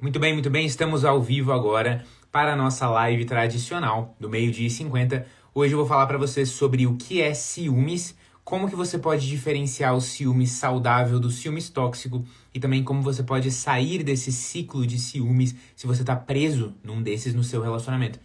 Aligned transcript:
Muito 0.00 0.18
bem, 0.18 0.32
muito 0.32 0.48
bem, 0.48 0.64
estamos 0.64 1.04
ao 1.04 1.20
vivo 1.20 1.52
agora 1.52 2.06
para 2.32 2.54
a 2.54 2.56
nossa 2.56 2.88
live 2.88 3.26
tradicional 3.26 4.16
do 4.18 4.30
meio-dia 4.30 4.66
e 4.66 4.70
50. 4.70 5.26
Hoje 5.54 5.74
eu 5.74 5.78
vou 5.78 5.86
falar 5.86 6.06
para 6.06 6.16
vocês 6.16 6.48
sobre 6.48 6.86
o 6.86 6.96
que 6.96 7.20
é 7.20 7.34
ciúmes, 7.34 8.16
como 8.42 8.66
que 8.66 8.74
você 8.74 8.98
pode 8.98 9.28
diferenciar 9.28 9.94
o 9.94 10.00
ciúme 10.00 10.46
saudável 10.46 11.20
do 11.20 11.30
ciúmes 11.30 11.68
tóxico 11.68 12.24
e 12.54 12.58
também 12.58 12.82
como 12.82 13.02
você 13.02 13.22
pode 13.22 13.50
sair 13.50 14.02
desse 14.02 14.32
ciclo 14.32 14.86
de 14.86 14.98
ciúmes 14.98 15.54
se 15.76 15.86
você 15.86 16.00
está 16.00 16.16
preso 16.16 16.72
num 16.82 17.02
desses 17.02 17.34
no 17.34 17.44
seu 17.44 17.60
relacionamento. 17.60 18.18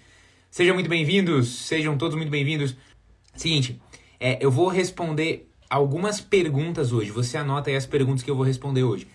Sejam 0.50 0.76
muito 0.76 0.90
bem-vindos, 0.90 1.50
sejam 1.68 1.98
todos 1.98 2.16
muito 2.16 2.30
bem-vindos. 2.30 2.74
Seguinte, 3.36 3.82
é, 4.18 4.38
eu 4.40 4.50
vou 4.50 4.70
responder 4.70 5.52
algumas 5.70 6.22
perguntas 6.22 6.94
hoje. 6.94 7.12
Você 7.12 7.38
anota 7.38 7.70
aí 7.70 7.76
as 7.76 7.86
perguntas 7.86 8.24
que 8.24 8.32
eu 8.32 8.36
vou 8.38 8.46
responder 8.46 8.84
hoje. 8.84 9.06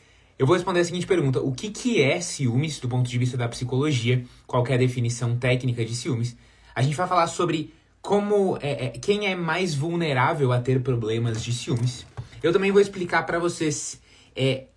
Eu 0.40 0.46
vou 0.46 0.56
responder 0.56 0.80
a 0.80 0.84
seguinte 0.86 1.06
pergunta: 1.06 1.38
O 1.38 1.52
que, 1.52 1.68
que 1.68 2.00
é 2.00 2.18
ciúmes 2.18 2.80
do 2.80 2.88
ponto 2.88 3.06
de 3.06 3.18
vista 3.18 3.36
da 3.36 3.46
psicologia? 3.46 4.24
Qual 4.46 4.66
é 4.66 4.72
a 4.72 4.78
definição 4.78 5.36
técnica 5.36 5.84
de 5.84 5.94
ciúmes? 5.94 6.34
A 6.74 6.80
gente 6.80 6.96
vai 6.96 7.06
falar 7.06 7.26
sobre 7.26 7.74
como 8.00 8.56
é, 8.62 8.86
é, 8.86 8.88
quem 8.88 9.26
é 9.26 9.34
mais 9.34 9.74
vulnerável 9.74 10.50
a 10.50 10.58
ter 10.58 10.80
problemas 10.80 11.44
de 11.44 11.52
ciúmes. 11.52 12.06
Eu 12.42 12.54
também 12.54 12.72
vou 12.72 12.80
explicar 12.80 13.24
para 13.24 13.38
vocês 13.38 14.00
é, 14.34 14.68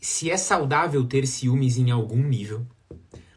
se 0.00 0.30
é 0.30 0.36
saudável 0.38 1.04
ter 1.04 1.26
ciúmes 1.26 1.76
em 1.76 1.90
algum 1.90 2.22
nível. 2.22 2.66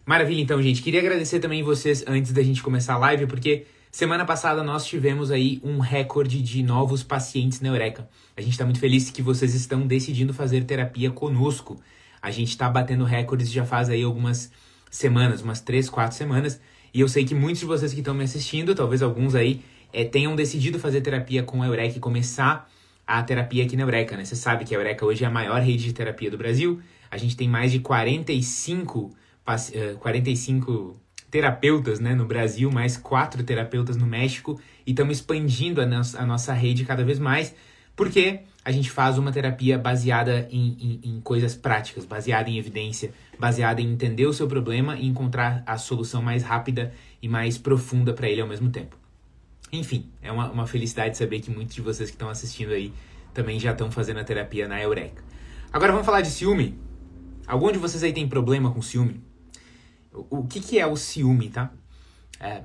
Maravilha, 0.05 0.39
então, 0.39 0.63
gente. 0.63 0.81
Queria 0.81 1.01
agradecer 1.01 1.41
também 1.41 1.61
vocês 1.61 2.05
antes 2.07 2.31
da 2.31 2.41
gente 2.41 2.63
começar 2.63 2.93
a 2.93 2.99
live, 2.99 3.27
porque 3.27 3.65
Semana 3.91 4.23
passada 4.23 4.63
nós 4.63 4.85
tivemos 4.85 5.31
aí 5.31 5.59
um 5.63 5.79
recorde 5.79 6.43
de 6.43 6.61
novos 6.61 7.01
pacientes 7.01 7.59
na 7.59 7.69
Eureka. 7.69 8.07
A 8.37 8.41
gente 8.41 8.51
está 8.51 8.63
muito 8.63 8.79
feliz 8.79 9.09
que 9.09 9.21
vocês 9.21 9.55
estão 9.55 9.87
decidindo 9.87 10.31
fazer 10.31 10.63
terapia 10.63 11.09
conosco. 11.09 11.81
A 12.21 12.29
gente 12.29 12.49
está 12.49 12.69
batendo 12.69 13.03
recordes 13.03 13.51
já 13.51 13.65
faz 13.65 13.89
aí 13.89 14.03
algumas 14.03 14.51
semanas, 14.91 15.41
umas 15.41 15.59
três, 15.59 15.89
quatro 15.89 16.15
semanas. 16.15 16.61
E 16.93 17.01
eu 17.01 17.07
sei 17.07 17.25
que 17.25 17.33
muitos 17.33 17.61
de 17.61 17.65
vocês 17.65 17.91
que 17.91 17.99
estão 17.99 18.13
me 18.13 18.23
assistindo, 18.23 18.75
talvez 18.75 19.01
alguns 19.01 19.33
aí, 19.33 19.61
é, 19.91 20.05
tenham 20.05 20.35
decidido 20.35 20.77
fazer 20.77 21.01
terapia 21.01 21.41
com 21.41 21.63
a 21.63 21.65
Eureka 21.65 21.97
e 21.97 21.99
começar 21.99 22.69
a 23.07 23.23
terapia 23.23 23.63
aqui 23.63 23.75
na 23.75 23.83
Eureka, 23.83 24.15
né? 24.15 24.23
Você 24.23 24.35
sabe 24.35 24.65
que 24.65 24.75
a 24.75 24.77
Eureka 24.77 25.03
hoje 25.03 25.23
é 25.23 25.27
a 25.27 25.31
maior 25.31 25.59
rede 25.61 25.85
de 25.85 25.93
terapia 25.93 26.29
do 26.29 26.37
Brasil. 26.37 26.79
A 27.09 27.17
gente 27.17 27.35
tem 27.35 27.49
mais 27.49 27.71
de 27.71 27.79
45, 27.79 29.11
45 29.99 30.95
terapeutas 31.29 31.99
né, 31.99 32.15
no 32.15 32.25
Brasil, 32.25 32.71
mais 32.71 32.97
quatro 32.97 33.43
terapeutas 33.43 33.95
no 33.95 34.07
México, 34.07 34.59
e 34.85 34.91
estamos 34.91 35.17
expandindo 35.17 35.81
a, 35.81 35.85
a, 35.85 36.25
nossa 36.25 36.53
rede 36.53 36.85
cada 36.85 37.03
vez 37.03 37.19
mais, 37.19 37.53
porque 37.95 38.41
a 38.63 38.71
gente 38.71 38.89
faz 38.89 39.17
uma 39.17 39.31
terapia 39.31 39.77
baseada 39.77 40.47
em, 40.51 40.77
em, 40.79 40.99
em, 41.03 41.21
coisas 41.21 41.55
práticas, 41.55 42.05
baseada 42.05 42.49
em 42.49 42.57
evidência, 42.57 43.11
baseada 43.37 43.81
em 43.81 43.91
entender 43.91 44.25
o 44.25 44.33
seu 44.33 44.47
problema 44.47 44.97
e 44.97 45.05
encontrar 45.05 45.63
a 45.65 45.77
solução 45.77 46.21
mais 46.21 46.43
rápida 46.43 46.93
e 47.21 47.27
mais 47.27 47.57
profunda 47.57 48.13
para 48.13 48.29
ele 48.29 48.41
ao 48.41 48.47
mesmo 48.47 48.69
tempo. 48.69 48.97
Enfim, 49.71 50.09
é 50.21 50.31
uma, 50.31 50.49
uma 50.49 50.67
felicidade 50.67 51.17
saber 51.17 51.39
que 51.41 51.51
muitos 51.51 51.75
de 51.75 51.81
vocês 51.81 52.09
que 52.09 52.15
estão 52.15 52.29
assistindo 52.29 52.71
aí 52.71 52.91
também 53.33 53.59
já 53.59 53.71
estão 53.71 53.91
fazendo 53.91 54.19
a 54.19 54.23
terapia 54.23 54.67
na 54.67 54.81
Eureka. 54.81 55.23
Agora 55.71 55.91
vamos 55.91 56.05
falar 56.05 56.21
de 56.21 56.29
ciúme. 56.29 56.79
Algum 57.45 57.71
de 57.71 57.77
vocês 57.77 58.01
aí 58.03 58.11
tem 58.11 58.27
problema 58.27 58.71
com 58.71 58.81
ciúme? 58.81 59.21
O, 60.11 60.43
que, 60.43 60.59
que 60.59 60.79
é 60.79 60.87
o 60.87 60.95
ciúme, 60.95 61.49
tá? 61.49 61.71
É, 62.39 62.63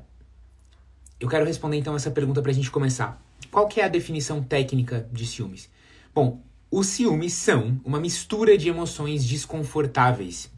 eu 1.20 1.28
quero 1.28 1.45
responder 1.45 1.77
então 1.77 1.95
essa 1.95 2.11
pergunta 2.11 2.41
para 2.41 2.50
a 2.50 2.55
gente 2.55 2.70
começar. 2.70 3.20
Qual 3.50 3.69
que 3.69 3.81
é 3.81 3.84
a 3.84 3.89
definição 3.89 4.42
técnica 4.42 5.09
de 5.12 5.27
ciúmes? 5.27 5.69
Bom, 6.15 6.42
os 6.70 6.89
ciúmes 6.89 7.33
são 7.34 7.81
uma 7.84 8.00
mistura 8.00 8.59
de 8.59 8.69
emoções 8.69 9.25
desconfortáveis. 9.25 10.50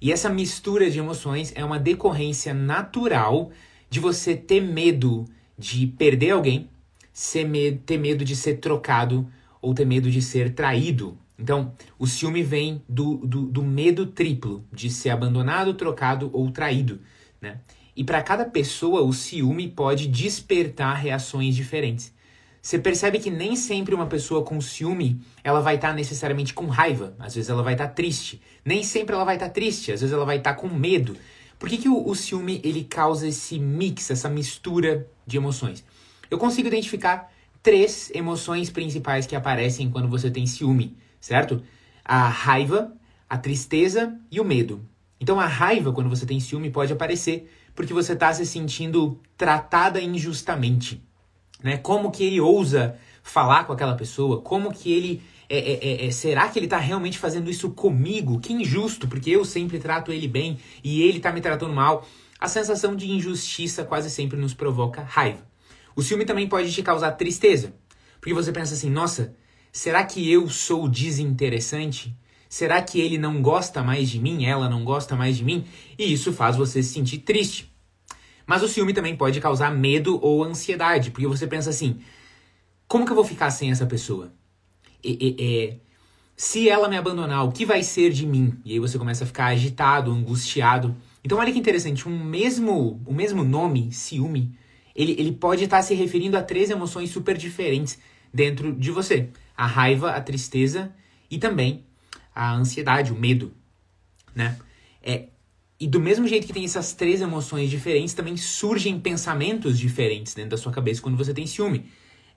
E 0.00 0.12
essa 0.12 0.28
mistura 0.28 0.90
de 0.90 0.98
emoções 0.98 1.52
é 1.54 1.64
uma 1.64 1.78
decorrência 1.78 2.52
natural 2.52 3.50
de 3.88 4.00
você 4.00 4.36
ter 4.36 4.60
medo 4.60 5.24
de 5.56 5.86
perder 5.86 6.30
alguém, 6.30 6.68
ter 7.86 7.98
medo 7.98 8.24
de 8.24 8.34
ser 8.34 8.56
trocado 8.56 9.26
ou 9.60 9.72
ter 9.72 9.84
medo 9.84 10.10
de 10.10 10.20
ser 10.20 10.54
traído. 10.54 11.16
Então, 11.38 11.72
o 11.98 12.06
ciúme 12.06 12.42
vem 12.42 12.82
do, 12.88 13.16
do, 13.16 13.42
do 13.42 13.62
medo 13.62 14.06
triplo 14.06 14.64
de 14.72 14.90
ser 14.90 15.10
abandonado, 15.10 15.74
trocado 15.74 16.30
ou 16.32 16.50
traído, 16.50 17.00
né? 17.40 17.60
E 17.94 18.02
para 18.02 18.22
cada 18.22 18.44
pessoa, 18.44 19.02
o 19.02 19.12
ciúme 19.12 19.68
pode 19.68 20.06
despertar 20.06 20.94
reações 20.94 21.54
diferentes. 21.54 22.12
Você 22.62 22.78
percebe 22.78 23.18
que 23.18 23.30
nem 23.30 23.56
sempre 23.56 23.94
uma 23.94 24.06
pessoa 24.06 24.44
com 24.44 24.60
ciúme, 24.60 25.20
ela 25.42 25.60
vai 25.60 25.74
estar 25.74 25.88
tá 25.88 25.94
necessariamente 25.94 26.54
com 26.54 26.66
raiva. 26.66 27.14
Às 27.18 27.34
vezes 27.34 27.50
ela 27.50 27.62
vai 27.62 27.74
estar 27.74 27.88
tá 27.88 27.92
triste. 27.92 28.40
Nem 28.64 28.82
sempre 28.82 29.14
ela 29.14 29.24
vai 29.24 29.34
estar 29.34 29.48
tá 29.48 29.52
triste, 29.52 29.92
às 29.92 30.00
vezes 30.00 30.14
ela 30.14 30.24
vai 30.24 30.38
estar 30.38 30.54
tá 30.54 30.60
com 30.60 30.68
medo. 30.68 31.16
Por 31.58 31.68
que, 31.68 31.76
que 31.76 31.88
o, 31.88 32.08
o 32.08 32.14
ciúme 32.14 32.60
ele 32.64 32.84
causa 32.84 33.26
esse 33.26 33.58
mix, 33.58 34.10
essa 34.10 34.28
mistura 34.28 35.06
de 35.26 35.36
emoções? 35.36 35.84
Eu 36.30 36.38
consigo 36.38 36.68
identificar 36.68 37.32
três 37.62 38.10
emoções 38.14 38.70
principais 38.70 39.26
que 39.26 39.36
aparecem 39.36 39.90
quando 39.90 40.08
você 40.08 40.30
tem 40.30 40.46
ciúme 40.46 40.96
certo? 41.22 41.62
A 42.04 42.28
raiva, 42.28 42.92
a 43.30 43.38
tristeza 43.38 44.18
e 44.30 44.40
o 44.40 44.44
medo. 44.44 44.84
Então 45.18 45.40
a 45.40 45.46
raiva, 45.46 45.92
quando 45.92 46.10
você 46.10 46.26
tem 46.26 46.40
ciúme, 46.40 46.68
pode 46.68 46.92
aparecer 46.92 47.48
porque 47.74 47.94
você 47.94 48.12
está 48.12 48.34
se 48.34 48.44
sentindo 48.44 49.18
tratada 49.36 50.00
injustamente. 50.00 51.02
Né? 51.62 51.78
Como 51.78 52.10
que 52.10 52.24
ele 52.24 52.40
ousa 52.40 52.98
falar 53.22 53.64
com 53.64 53.72
aquela 53.72 53.94
pessoa? 53.94 54.42
Como 54.42 54.72
que 54.72 54.92
ele. 54.92 55.22
É, 55.48 55.58
é, 55.58 56.04
é, 56.04 56.06
é 56.06 56.10
será 56.10 56.48
que 56.48 56.58
ele 56.58 56.66
está 56.66 56.78
realmente 56.78 57.18
fazendo 57.18 57.48
isso 57.48 57.70
comigo? 57.70 58.40
Que 58.40 58.52
injusto, 58.52 59.06
porque 59.06 59.30
eu 59.30 59.44
sempre 59.44 59.78
trato 59.78 60.12
ele 60.12 60.26
bem 60.26 60.58
e 60.82 61.02
ele 61.02 61.18
está 61.18 61.32
me 61.32 61.40
tratando 61.40 61.72
mal. 61.72 62.06
A 62.38 62.48
sensação 62.48 62.96
de 62.96 63.08
injustiça 63.10 63.84
quase 63.84 64.10
sempre 64.10 64.36
nos 64.36 64.52
provoca 64.52 65.02
raiva. 65.02 65.46
O 65.94 66.02
ciúme 66.02 66.24
também 66.24 66.48
pode 66.48 66.72
te 66.72 66.82
causar 66.82 67.12
tristeza, 67.12 67.72
porque 68.20 68.34
você 68.34 68.50
pensa 68.50 68.74
assim: 68.74 68.90
nossa, 68.90 69.36
Será 69.72 70.04
que 70.04 70.30
eu 70.30 70.50
sou 70.50 70.86
desinteressante? 70.86 72.14
Será 72.46 72.82
que 72.82 73.00
ele 73.00 73.16
não 73.16 73.40
gosta 73.40 73.82
mais 73.82 74.10
de 74.10 74.20
mim? 74.20 74.44
Ela 74.44 74.68
não 74.68 74.84
gosta 74.84 75.16
mais 75.16 75.34
de 75.38 75.42
mim? 75.42 75.64
E 75.98 76.12
isso 76.12 76.30
faz 76.30 76.56
você 76.56 76.82
se 76.82 76.92
sentir 76.92 77.20
triste. 77.20 77.72
Mas 78.46 78.62
o 78.62 78.68
ciúme 78.68 78.92
também 78.92 79.16
pode 79.16 79.40
causar 79.40 79.74
medo 79.74 80.20
ou 80.22 80.44
ansiedade, 80.44 81.10
porque 81.10 81.26
você 81.26 81.46
pensa 81.46 81.70
assim: 81.70 82.00
como 82.86 83.06
que 83.06 83.12
eu 83.12 83.16
vou 83.16 83.24
ficar 83.24 83.50
sem 83.50 83.70
essa 83.70 83.86
pessoa? 83.86 84.30
E, 85.02 85.12
e, 85.18 85.36
e, 85.42 85.80
se 86.36 86.68
ela 86.68 86.86
me 86.86 86.98
abandonar, 86.98 87.42
o 87.42 87.50
que 87.50 87.64
vai 87.64 87.82
ser 87.82 88.12
de 88.12 88.26
mim? 88.26 88.58
E 88.66 88.72
aí 88.72 88.78
você 88.78 88.98
começa 88.98 89.24
a 89.24 89.26
ficar 89.26 89.46
agitado, 89.46 90.12
angustiado. 90.12 90.94
Então 91.24 91.38
olha 91.38 91.50
que 91.50 91.58
interessante, 91.58 92.06
um 92.06 92.22
mesmo, 92.22 93.00
o 93.06 93.14
mesmo 93.14 93.42
nome, 93.42 93.90
ciúme, 93.90 94.54
ele, 94.94 95.12
ele 95.18 95.32
pode 95.32 95.64
estar 95.64 95.80
se 95.80 95.94
referindo 95.94 96.36
a 96.36 96.42
três 96.42 96.68
emoções 96.68 97.08
super 97.08 97.38
diferentes 97.38 97.98
dentro 98.34 98.74
de 98.74 98.90
você 98.90 99.30
a 99.56 99.66
raiva, 99.66 100.10
a 100.10 100.20
tristeza 100.20 100.92
e 101.30 101.38
também 101.38 101.84
a 102.34 102.54
ansiedade, 102.54 103.12
o 103.12 103.16
medo, 103.16 103.52
né? 104.34 104.58
É, 105.02 105.28
e 105.78 105.86
do 105.86 105.98
mesmo 105.98 106.28
jeito 106.28 106.46
que 106.46 106.52
tem 106.52 106.64
essas 106.64 106.92
três 106.92 107.20
emoções 107.20 107.68
diferentes, 107.68 108.14
também 108.14 108.36
surgem 108.36 109.00
pensamentos 109.00 109.78
diferentes 109.78 110.32
dentro 110.32 110.52
da 110.52 110.56
sua 110.56 110.70
cabeça 110.70 111.02
quando 111.02 111.16
você 111.16 111.34
tem 111.34 111.46
ciúme. 111.46 111.86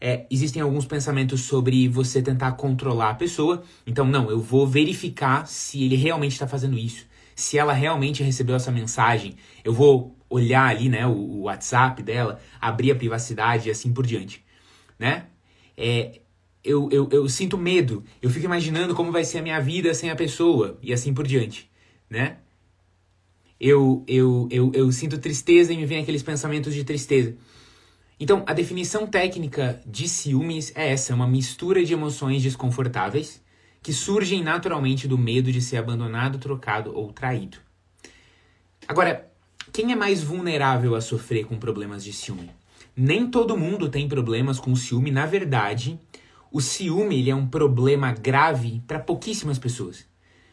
É, 0.02 0.26
existem 0.32 0.62
alguns 0.62 0.86
pensamentos 0.86 1.42
sobre 1.42 1.88
você 1.88 2.22
tentar 2.22 2.54
controlar 2.54 3.12
a 3.12 3.14
pessoa. 3.14 3.64
Então, 3.86 4.06
não, 4.06 4.30
eu 4.30 4.42
vou 4.42 4.68
verificar 4.68 5.48
se 5.48 5.84
ele 5.84 5.96
realmente 5.96 6.32
está 6.32 6.48
fazendo 6.48 6.78
isso. 6.78 7.06
Se 7.36 7.58
ela 7.58 7.72
realmente 7.72 8.24
recebeu 8.24 8.56
essa 8.56 8.72
mensagem. 8.72 9.36
Eu 9.64 9.74
vou 9.74 10.18
olhar 10.30 10.66
ali, 10.68 10.90
né, 10.90 11.06
o, 11.06 11.12
o 11.12 11.42
WhatsApp 11.44 12.02
dela, 12.02 12.40
abrir 12.60 12.92
a 12.92 12.96
privacidade 12.96 13.70
e 13.70 13.72
assim 13.72 13.94
por 13.94 14.06
diante, 14.06 14.44
né? 14.98 15.28
É, 15.78 16.20
eu, 16.66 16.90
eu, 16.92 17.08
eu 17.12 17.30
sinto 17.30 17.58
medo, 17.58 18.04
eu 18.22 18.30
fico 18.30 18.46
imaginando 18.46 18.96
como 18.96 19.12
vai 19.12 19.24
ser 19.24 19.38
a 19.38 19.42
minha 19.44 19.60
vida 19.62 19.94
sem 19.94 20.10
a 20.10 20.16
pessoa 20.16 20.80
e 20.82 20.92
assim 20.92 21.14
por 21.14 21.28
diante, 21.28 21.70
né? 22.10 22.38
Eu, 23.60 24.04
eu, 24.08 24.50
eu, 24.52 24.72
eu 24.74 24.92
sinto 24.92 25.18
tristeza 25.18 25.72
e 25.72 25.78
me 25.78 25.86
vem 25.86 26.02
aqueles 26.02 26.24
pensamentos 26.24 26.74
de 26.74 26.84
tristeza. 26.84 27.38
Então, 28.20 28.44
a 28.48 28.54
definição 28.54 29.06
técnica 29.06 29.82
de 29.86 30.08
ciúmes 30.10 30.74
é 30.76 30.92
essa, 30.92 31.14
é 31.14 31.16
uma 31.16 31.28
mistura 31.28 31.84
de 31.86 31.94
emoções 31.94 32.42
desconfortáveis 32.42 33.42
que 33.82 33.94
surgem 33.94 34.44
naturalmente 34.44 35.08
do 35.08 35.18
medo 35.18 35.52
de 35.52 35.62
ser 35.62 35.78
abandonado, 35.78 36.40
trocado 36.40 36.92
ou 36.96 37.14
traído. 37.14 37.58
Agora, 38.88 39.30
quem 39.72 39.92
é 39.92 39.96
mais 39.96 40.24
vulnerável 40.24 40.96
a 40.96 41.02
sofrer 41.02 41.46
com 41.46 41.58
problemas 41.58 42.04
de 42.04 42.12
ciúme? 42.12 42.50
Nem 42.96 43.30
todo 43.30 43.58
mundo 43.58 43.90
tem 43.90 44.08
problemas 44.08 44.60
com 44.60 44.76
ciúme, 44.76 45.12
na 45.12 45.26
verdade, 45.26 46.00
o 46.56 46.62
ciúme 46.62 47.20
ele 47.20 47.30
é 47.30 47.36
um 47.36 47.46
problema 47.46 48.14
grave 48.14 48.82
para 48.88 48.98
pouquíssimas 48.98 49.60
pessoas. 49.60 50.08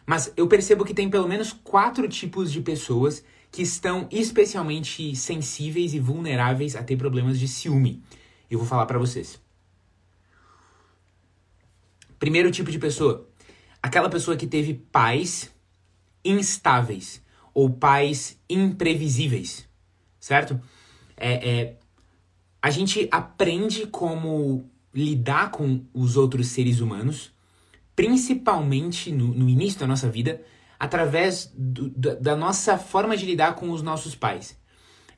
Mas 0.05 0.33
eu 0.37 0.49
percebo 0.49 0.85
que 0.85 0.93
tem 0.93 1.09
pelo 1.09 1.29
menos 1.29 1.53
quatro 1.53 2.09
tipos 2.09 2.51
de 2.51 2.61
pessoas 2.61 3.25
que 3.53 3.63
estão 3.63 4.09
especialmente 4.11 5.15
sensíveis 5.15 5.95
e 5.95 6.01
vulneráveis 6.01 6.75
a 6.75 6.83
ter 6.83 6.97
problemas 6.97 7.39
de 7.39 7.47
ciúme. 7.47 8.03
Eu 8.51 8.59
vou 8.59 8.67
falar 8.67 8.87
para 8.87 8.99
vocês. 8.99 9.41
Primeiro 12.19 12.51
tipo 12.51 12.73
de 12.73 12.81
pessoa, 12.81 13.29
aquela 13.81 14.11
pessoa 14.11 14.37
que 14.37 14.49
teve 14.49 14.75
pais 14.75 15.55
instáveis 16.25 17.23
ou 17.55 17.71
pais 17.71 18.41
imprevisíveis, 18.51 19.69
certo? 20.19 20.61
É, 21.17 21.49
é, 21.49 21.77
a 22.61 22.71
gente 22.71 23.07
aprende 23.13 23.87
como 23.87 24.69
lidar 24.95 25.51
com 25.51 25.85
os 25.93 26.17
outros 26.17 26.49
seres 26.49 26.81
humanos, 26.81 27.33
principalmente 27.97 29.11
no, 29.11 29.29
no 29.29 29.49
início 29.49 29.81
da 29.81 29.87
nossa 29.87 30.09
vida, 30.09 30.43
através 30.79 31.53
do, 31.57 31.89
da, 31.91 32.15
da, 32.15 32.37
nossa 32.37 32.77
forma 32.77 33.17
de 33.17 33.25
lidar 33.25 33.55
com 33.55 33.71
os 33.71 33.83
nossos 33.83 34.15
pais. 34.15 34.59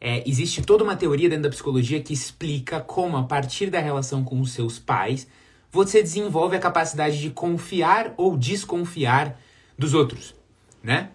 É, 0.00 0.23
existe 0.29 0.61
toda 0.62 0.85
uma 0.85 0.97
teoria 0.97 1.29
dentro 1.29 1.44
da 1.44 1.50
psicologia 1.50 2.03
que 2.03 2.12
explica 2.12 2.81
como, 2.81 3.17
a 3.17 3.23
partir 3.23 3.71
da 3.71 3.81
relação 3.81 4.23
com 4.23 4.41
os 4.41 4.53
seus 4.53 4.79
pais, 4.79 5.26
você 5.71 6.03
desenvolve 6.03 6.56
a 6.56 6.61
capacidade 6.61 7.20
de 7.20 7.31
confiar 7.31 8.15
ou 8.17 8.37
desconfiar 8.37 9.41
dos 9.79 9.94
outros, 9.94 10.35
né? 10.82 11.11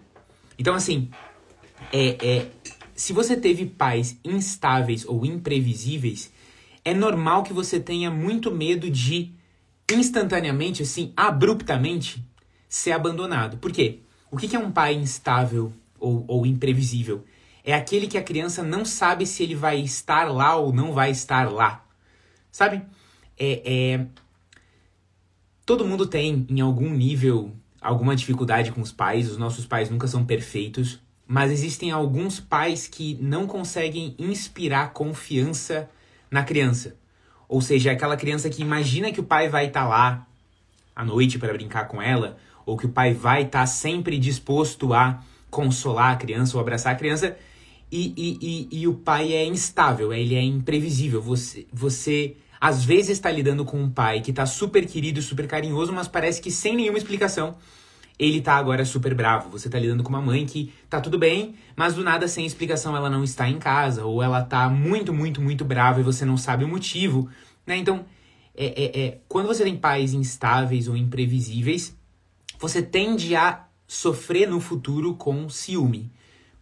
Então, 0.58 0.74
assim, 0.74 1.08
é, 1.92 2.16
é, 2.20 2.46
se 2.94 3.12
você 3.12 3.36
teve 3.36 3.64
pais 3.64 4.18
instáveis 4.22 5.06
ou 5.06 5.24
imprevisíveis, 5.24 6.30
é 6.84 6.94
normal 6.94 7.42
que 7.42 7.52
você 7.52 7.78
tenha 7.80 8.10
muito 8.10 8.50
medo 8.50 8.90
de 8.90 9.32
instantaneamente, 9.92 10.82
assim, 10.82 11.12
abruptamente, 11.16 12.24
ser 12.68 12.92
abandonado. 12.92 13.58
Por 13.58 13.72
quê? 13.72 14.00
O 14.30 14.36
que 14.36 14.54
é 14.54 14.58
um 14.58 14.70
pai 14.70 14.94
instável 14.94 15.72
ou, 15.98 16.24
ou 16.28 16.46
imprevisível? 16.46 17.24
É 17.64 17.74
aquele 17.74 18.06
que 18.06 18.16
a 18.16 18.22
criança 18.22 18.62
não 18.62 18.84
sabe 18.84 19.26
se 19.26 19.42
ele 19.42 19.54
vai 19.54 19.80
estar 19.80 20.30
lá 20.30 20.56
ou 20.56 20.72
não 20.72 20.92
vai 20.92 21.10
estar 21.10 21.50
lá. 21.50 21.84
Sabe? 22.50 22.82
É, 23.38 23.62
é... 23.64 24.06
Todo 25.66 25.84
mundo 25.84 26.06
tem, 26.06 26.46
em 26.48 26.60
algum 26.60 26.90
nível, 26.90 27.52
alguma 27.80 28.16
dificuldade 28.16 28.72
com 28.72 28.80
os 28.80 28.92
pais. 28.92 29.30
Os 29.30 29.36
nossos 29.36 29.66
pais 29.66 29.90
nunca 29.90 30.08
são 30.08 30.24
perfeitos 30.24 31.00
mas 31.32 31.52
existem 31.52 31.92
alguns 31.92 32.40
pais 32.40 32.88
que 32.88 33.16
não 33.20 33.46
conseguem 33.46 34.16
inspirar 34.18 34.92
confiança 34.92 35.88
na 36.30 36.42
criança. 36.42 36.96
Ou 37.48 37.60
seja, 37.60 37.92
aquela 37.92 38.16
criança 38.16 38.48
que 38.48 38.62
imagina 38.62 39.10
que 39.10 39.20
o 39.20 39.24
pai 39.24 39.48
vai 39.48 39.66
estar 39.66 39.82
tá 39.82 39.88
lá 39.88 40.26
à 40.94 41.04
noite 41.04 41.38
para 41.38 41.52
brincar 41.52 41.88
com 41.88 42.00
ela, 42.00 42.36
ou 42.64 42.76
que 42.76 42.86
o 42.86 42.90
pai 42.90 43.12
vai 43.12 43.42
estar 43.42 43.60
tá 43.60 43.66
sempre 43.66 44.18
disposto 44.18 44.94
a 44.94 45.22
consolar 45.50 46.12
a 46.12 46.16
criança 46.16 46.56
ou 46.56 46.60
abraçar 46.60 46.92
a 46.94 46.96
criança, 46.96 47.36
e, 47.90 48.14
e, 48.16 48.38
e, 48.72 48.80
e 48.82 48.88
o 48.88 48.94
pai 48.94 49.32
é 49.32 49.44
instável, 49.44 50.12
ele 50.12 50.36
é 50.36 50.42
imprevisível. 50.42 51.20
Você, 51.20 51.66
você 51.72 52.36
às 52.60 52.84
vezes 52.84 53.10
está 53.10 53.30
lidando 53.30 53.64
com 53.64 53.80
um 53.80 53.90
pai 53.90 54.20
que 54.20 54.30
está 54.30 54.46
super 54.46 54.86
querido, 54.86 55.20
super 55.20 55.48
carinhoso, 55.48 55.92
mas 55.92 56.06
parece 56.06 56.40
que 56.40 56.50
sem 56.50 56.76
nenhuma 56.76 56.98
explicação 56.98 57.56
ele 58.20 58.42
tá 58.42 58.56
agora 58.56 58.84
super 58.84 59.14
bravo. 59.14 59.48
Você 59.48 59.70
tá 59.70 59.78
lidando 59.78 60.02
com 60.02 60.10
uma 60.10 60.20
mãe 60.20 60.44
que 60.44 60.70
tá 60.90 61.00
tudo 61.00 61.18
bem, 61.18 61.54
mas 61.74 61.94
do 61.94 62.04
nada, 62.04 62.28
sem 62.28 62.44
explicação, 62.44 62.94
ela 62.94 63.08
não 63.08 63.24
está 63.24 63.48
em 63.48 63.58
casa, 63.58 64.04
ou 64.04 64.22
ela 64.22 64.42
tá 64.42 64.68
muito, 64.68 65.10
muito, 65.10 65.40
muito 65.40 65.64
brava 65.64 66.00
e 66.00 66.02
você 66.02 66.22
não 66.26 66.36
sabe 66.36 66.62
o 66.62 66.68
motivo, 66.68 67.30
né? 67.66 67.78
Então, 67.78 68.04
é, 68.54 68.66
é, 68.66 69.00
é, 69.00 69.18
quando 69.26 69.46
você 69.46 69.64
tem 69.64 69.74
pais 69.74 70.12
instáveis 70.12 70.86
ou 70.86 70.94
imprevisíveis, 70.98 71.96
você 72.58 72.82
tende 72.82 73.34
a 73.34 73.64
sofrer 73.86 74.46
no 74.46 74.60
futuro 74.60 75.14
com 75.14 75.48
ciúme. 75.48 76.12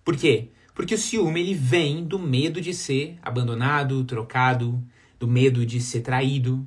Por 0.05 0.17
quê? 0.17 0.51
Porque 0.73 0.95
o 0.95 0.99
ciúme 0.99 1.41
ele 1.41 1.55
vem 1.55 2.05
do 2.05 2.21
medo 2.21 2.61
de 2.61 2.73
ser 2.73 3.19
abandonado, 3.21 4.05
trocado, 4.05 4.81
do 5.19 5.27
medo 5.27 5.67
de 5.67 5.81
ser 5.81 6.03
traído. 6.03 6.65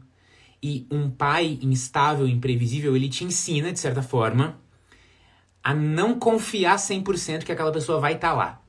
E 0.62 0.86
um 0.92 1.10
pai 1.10 1.58
instável, 1.62 2.28
imprevisível, 2.28 2.94
ele 2.94 3.08
te 3.08 3.24
ensina, 3.24 3.72
de 3.72 3.80
certa 3.80 4.02
forma, 4.02 4.60
a 5.64 5.74
não 5.74 6.18
confiar 6.18 6.78
100% 6.78 7.44
que 7.44 7.52
aquela 7.52 7.72
pessoa 7.72 8.00
vai 8.00 8.14
estar 8.14 8.30
tá 8.30 8.34
lá. 8.34 8.62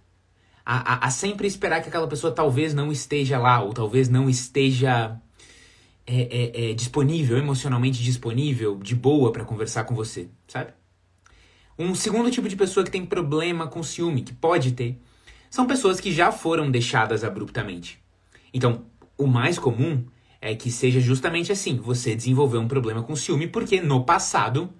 A, 0.64 0.94
a, 0.94 1.06
a, 1.06 1.10
sempre 1.10 1.46
esperar 1.46 1.82
que 1.82 1.88
aquela 1.88 2.06
pessoa 2.06 2.32
talvez 2.32 2.72
não 2.72 2.92
esteja 2.92 3.38
lá, 3.38 3.60
ou 3.62 3.72
talvez 3.72 4.08
não 4.08 4.30
esteja 4.30 5.20
é, 6.06 6.22
é, 6.22 6.70
é, 6.70 6.74
disponível, 6.74 7.36
emocionalmente 7.36 8.02
disponível, 8.02 8.78
de 8.78 8.94
boa 8.94 9.32
para 9.32 9.44
conversar 9.44 9.84
com 9.84 9.94
você, 9.94 10.28
sabe? 10.46 10.72
Um 11.78 11.94
segundo 11.94 12.30
tipo 12.30 12.48
de 12.48 12.54
pessoa 12.54 12.84
que 12.84 12.90
tem 12.90 13.04
problema 13.04 13.66
com 13.66 13.82
ciúme, 13.82 14.22
que 14.22 14.32
pode 14.32 14.72
ter, 14.72 15.00
são 15.50 15.66
pessoas 15.66 16.00
que 16.00 16.12
já 16.12 16.30
foram 16.30 16.70
deixadas 16.70 17.24
abruptamente. 17.24 18.00
Então, 18.54 18.84
o 19.18 19.26
mais 19.26 19.58
comum 19.58 20.04
é 20.40 20.54
que 20.54 20.70
seja 20.70 21.00
justamente 21.00 21.50
assim: 21.50 21.76
você 21.76 22.14
desenvolveu 22.14 22.60
um 22.60 22.68
problema 22.68 23.02
com 23.02 23.16
ciúme 23.16 23.46
porque 23.46 23.80
no 23.80 24.04
passado 24.04 24.72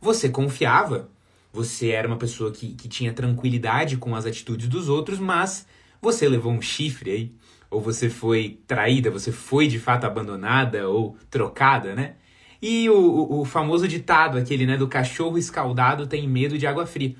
você 0.00 0.28
confiava 0.28 1.10
você 1.52 1.88
era 1.88 2.06
uma 2.06 2.16
pessoa 2.16 2.52
que, 2.52 2.74
que 2.74 2.88
tinha 2.88 3.12
tranquilidade 3.12 3.96
com 3.96 4.14
as 4.14 4.26
atitudes 4.26 4.68
dos 4.68 4.88
outros, 4.88 5.18
mas 5.18 5.66
você 6.00 6.28
levou 6.28 6.52
um 6.52 6.62
chifre 6.62 7.10
aí, 7.10 7.34
ou 7.70 7.80
você 7.80 8.08
foi 8.08 8.60
traída, 8.66 9.10
você 9.10 9.32
foi 9.32 9.66
de 9.66 9.78
fato 9.78 10.04
abandonada 10.04 10.88
ou 10.88 11.16
trocada, 11.30 11.94
né? 11.94 12.14
E 12.60 12.88
o, 12.90 13.40
o, 13.40 13.44
famoso 13.44 13.86
ditado, 13.86 14.36
aquele, 14.36 14.66
né, 14.66 14.76
do 14.76 14.88
cachorro 14.88 15.38
escaldado 15.38 16.06
tem 16.06 16.28
medo 16.28 16.58
de 16.58 16.66
água 16.66 16.86
fria. 16.86 17.14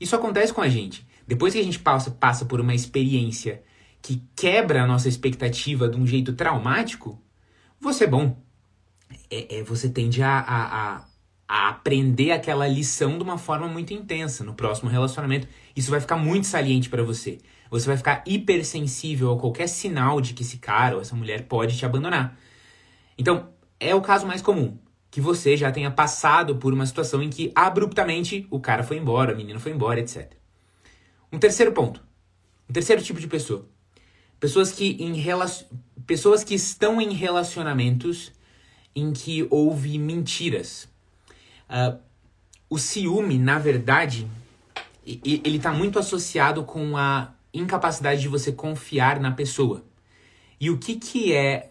Isso 0.00 0.16
acontece 0.16 0.52
com 0.52 0.62
a 0.62 0.68
gente. 0.68 1.06
Depois 1.26 1.52
que 1.52 1.60
a 1.60 1.64
gente 1.64 1.78
passa, 1.78 2.10
passa 2.10 2.46
por 2.46 2.58
uma 2.58 2.74
experiência 2.74 3.62
que 4.00 4.22
quebra 4.34 4.82
a 4.82 4.86
nossa 4.86 5.08
expectativa 5.08 5.88
de 5.88 5.98
um 5.98 6.06
jeito 6.06 6.32
traumático, 6.32 7.20
você 7.78 8.04
é 8.04 8.06
bom. 8.06 8.42
É, 9.30 9.58
é 9.58 9.62
você 9.62 9.90
tende 9.90 10.22
a, 10.22 10.38
a, 10.38 10.96
a 10.96 11.07
a 11.48 11.70
aprender 11.70 12.30
aquela 12.30 12.68
lição 12.68 13.16
de 13.16 13.24
uma 13.24 13.38
forma 13.38 13.66
muito 13.66 13.94
intensa 13.94 14.44
no 14.44 14.52
próximo 14.52 14.90
relacionamento. 14.90 15.48
Isso 15.74 15.90
vai 15.90 15.98
ficar 15.98 16.16
muito 16.18 16.46
saliente 16.46 16.90
para 16.90 17.02
você. 17.02 17.38
Você 17.70 17.86
vai 17.86 17.96
ficar 17.96 18.22
hipersensível 18.26 19.32
a 19.32 19.38
qualquer 19.38 19.66
sinal 19.66 20.20
de 20.20 20.34
que 20.34 20.42
esse 20.42 20.58
cara 20.58 20.96
ou 20.96 21.00
essa 21.00 21.16
mulher 21.16 21.44
pode 21.44 21.76
te 21.78 21.86
abandonar. 21.86 22.38
Então, 23.16 23.48
é 23.80 23.94
o 23.94 24.02
caso 24.02 24.26
mais 24.26 24.42
comum. 24.42 24.78
Que 25.10 25.22
você 25.22 25.56
já 25.56 25.72
tenha 25.72 25.90
passado 25.90 26.56
por 26.56 26.74
uma 26.74 26.84
situação 26.84 27.22
em 27.22 27.30
que 27.30 27.50
abruptamente 27.54 28.46
o 28.50 28.60
cara 28.60 28.82
foi 28.82 28.98
embora, 28.98 29.32
a 29.32 29.34
menina 29.34 29.58
foi 29.58 29.72
embora, 29.72 30.00
etc. 30.00 30.32
Um 31.32 31.38
terceiro 31.38 31.72
ponto. 31.72 32.02
Um 32.68 32.72
terceiro 32.74 33.02
tipo 33.02 33.18
de 33.18 33.26
pessoa. 33.26 33.66
Pessoas 34.38 34.70
que, 34.70 35.02
em 35.02 35.14
relacion... 35.14 35.66
pessoas 36.06 36.44
que 36.44 36.54
estão 36.54 37.00
em 37.00 37.12
relacionamentos 37.12 38.32
em 38.94 39.12
que 39.12 39.46
houve 39.50 39.98
mentiras 39.98 40.88
Uh, 41.68 41.98
o 42.70 42.78
ciúme, 42.78 43.38
na 43.38 43.58
verdade, 43.58 44.28
ele 45.06 45.56
está 45.56 45.72
muito 45.72 45.98
associado 45.98 46.64
com 46.64 46.96
a 46.96 47.32
incapacidade 47.52 48.20
de 48.20 48.28
você 48.28 48.52
confiar 48.52 49.18
na 49.20 49.30
pessoa. 49.30 49.84
E 50.60 50.70
o 50.70 50.78
que, 50.78 50.96
que 50.96 51.32
é 51.32 51.70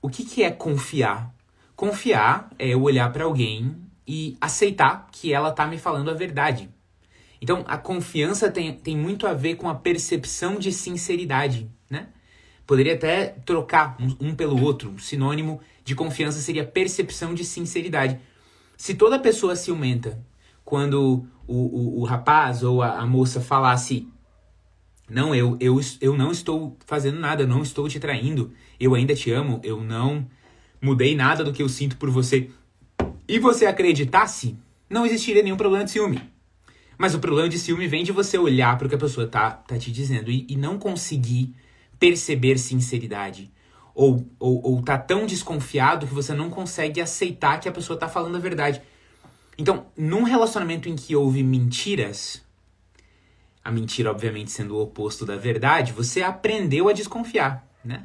o 0.00 0.08
que, 0.08 0.24
que 0.24 0.42
é 0.42 0.50
confiar? 0.50 1.34
Confiar 1.74 2.50
é 2.58 2.68
eu 2.68 2.82
olhar 2.82 3.12
para 3.12 3.24
alguém 3.24 3.76
e 4.06 4.36
aceitar 4.40 5.08
que 5.10 5.32
ela 5.32 5.50
tá 5.50 5.66
me 5.66 5.78
falando 5.78 6.10
a 6.10 6.14
verdade. 6.14 6.70
Então, 7.40 7.64
a 7.66 7.76
confiança 7.76 8.50
tem, 8.50 8.72
tem 8.72 8.96
muito 8.96 9.26
a 9.26 9.34
ver 9.34 9.56
com 9.56 9.68
a 9.68 9.74
percepção 9.74 10.58
de 10.58 10.72
sinceridade, 10.72 11.68
né? 11.90 12.08
Poderia 12.66 12.94
até 12.94 13.26
trocar 13.44 13.96
um, 14.00 14.28
um 14.28 14.34
pelo 14.34 14.62
outro. 14.62 14.90
Um 14.90 14.98
sinônimo 14.98 15.60
de 15.84 15.94
confiança 15.94 16.40
seria 16.40 16.64
percepção 16.64 17.34
de 17.34 17.44
sinceridade. 17.44 18.18
Se 18.76 18.94
toda 18.94 19.18
pessoa 19.18 19.56
ciumenta, 19.56 20.22
quando 20.64 21.26
o, 21.46 21.54
o, 21.54 22.00
o 22.00 22.04
rapaz 22.04 22.62
ou 22.62 22.82
a, 22.82 22.98
a, 22.98 23.06
moça 23.06 23.40
falasse 23.40 24.08
não, 25.08 25.34
eu, 25.34 25.56
eu, 25.60 25.80
eu 26.00 26.16
não 26.16 26.32
estou 26.32 26.76
fazendo 26.84 27.20
nada, 27.20 27.44
eu 27.44 27.46
não 27.46 27.62
estou 27.62 27.88
te 27.88 28.00
traindo, 28.00 28.52
eu 28.78 28.94
ainda 28.94 29.14
te 29.14 29.30
amo, 29.30 29.60
eu 29.62 29.80
não 29.80 30.26
mudei 30.82 31.14
nada 31.14 31.44
do 31.44 31.52
que 31.52 31.62
eu 31.62 31.68
sinto 31.68 31.96
por 31.96 32.10
você, 32.10 32.50
e 33.28 33.38
você 33.38 33.66
acreditasse, 33.66 34.58
não 34.90 35.06
existiria 35.06 35.42
nenhum 35.42 35.56
problema 35.56 35.84
de 35.84 35.92
ciúme. 35.92 36.20
Mas 36.98 37.14
o 37.14 37.20
problema 37.20 37.48
de 37.48 37.58
ciúme 37.58 37.86
vem 37.86 38.02
de 38.02 38.10
você 38.10 38.36
olhar 38.36 38.76
para 38.76 38.86
o 38.86 38.88
que 38.88 38.94
a 38.96 38.98
pessoa 38.98 39.26
tá, 39.26 39.50
tá 39.50 39.78
te 39.78 39.92
dizendo 39.92 40.30
e, 40.30 40.46
e 40.48 40.56
não 40.56 40.78
conseguir 40.78 41.54
perceber 41.98 42.58
sinceridade, 42.58 43.50
ou, 43.96 44.28
ou, 44.38 44.62
ou 44.62 44.82
tá 44.82 44.98
tão 44.98 45.24
desconfiado 45.24 46.06
que 46.06 46.12
você 46.12 46.34
não 46.34 46.50
consegue 46.50 47.00
aceitar 47.00 47.58
que 47.58 47.66
a 47.66 47.72
pessoa 47.72 47.98
tá 47.98 48.06
falando 48.06 48.36
a 48.36 48.38
verdade. 48.38 48.82
Então, 49.56 49.86
num 49.96 50.22
relacionamento 50.22 50.86
em 50.86 50.94
que 50.94 51.16
houve 51.16 51.42
mentiras, 51.42 52.44
a 53.64 53.70
mentira 53.72 54.10
obviamente 54.10 54.52
sendo 54.52 54.76
o 54.76 54.82
oposto 54.82 55.24
da 55.24 55.36
verdade, 55.36 55.94
você 55.94 56.20
aprendeu 56.20 56.90
a 56.90 56.92
desconfiar, 56.92 57.66
né? 57.82 58.04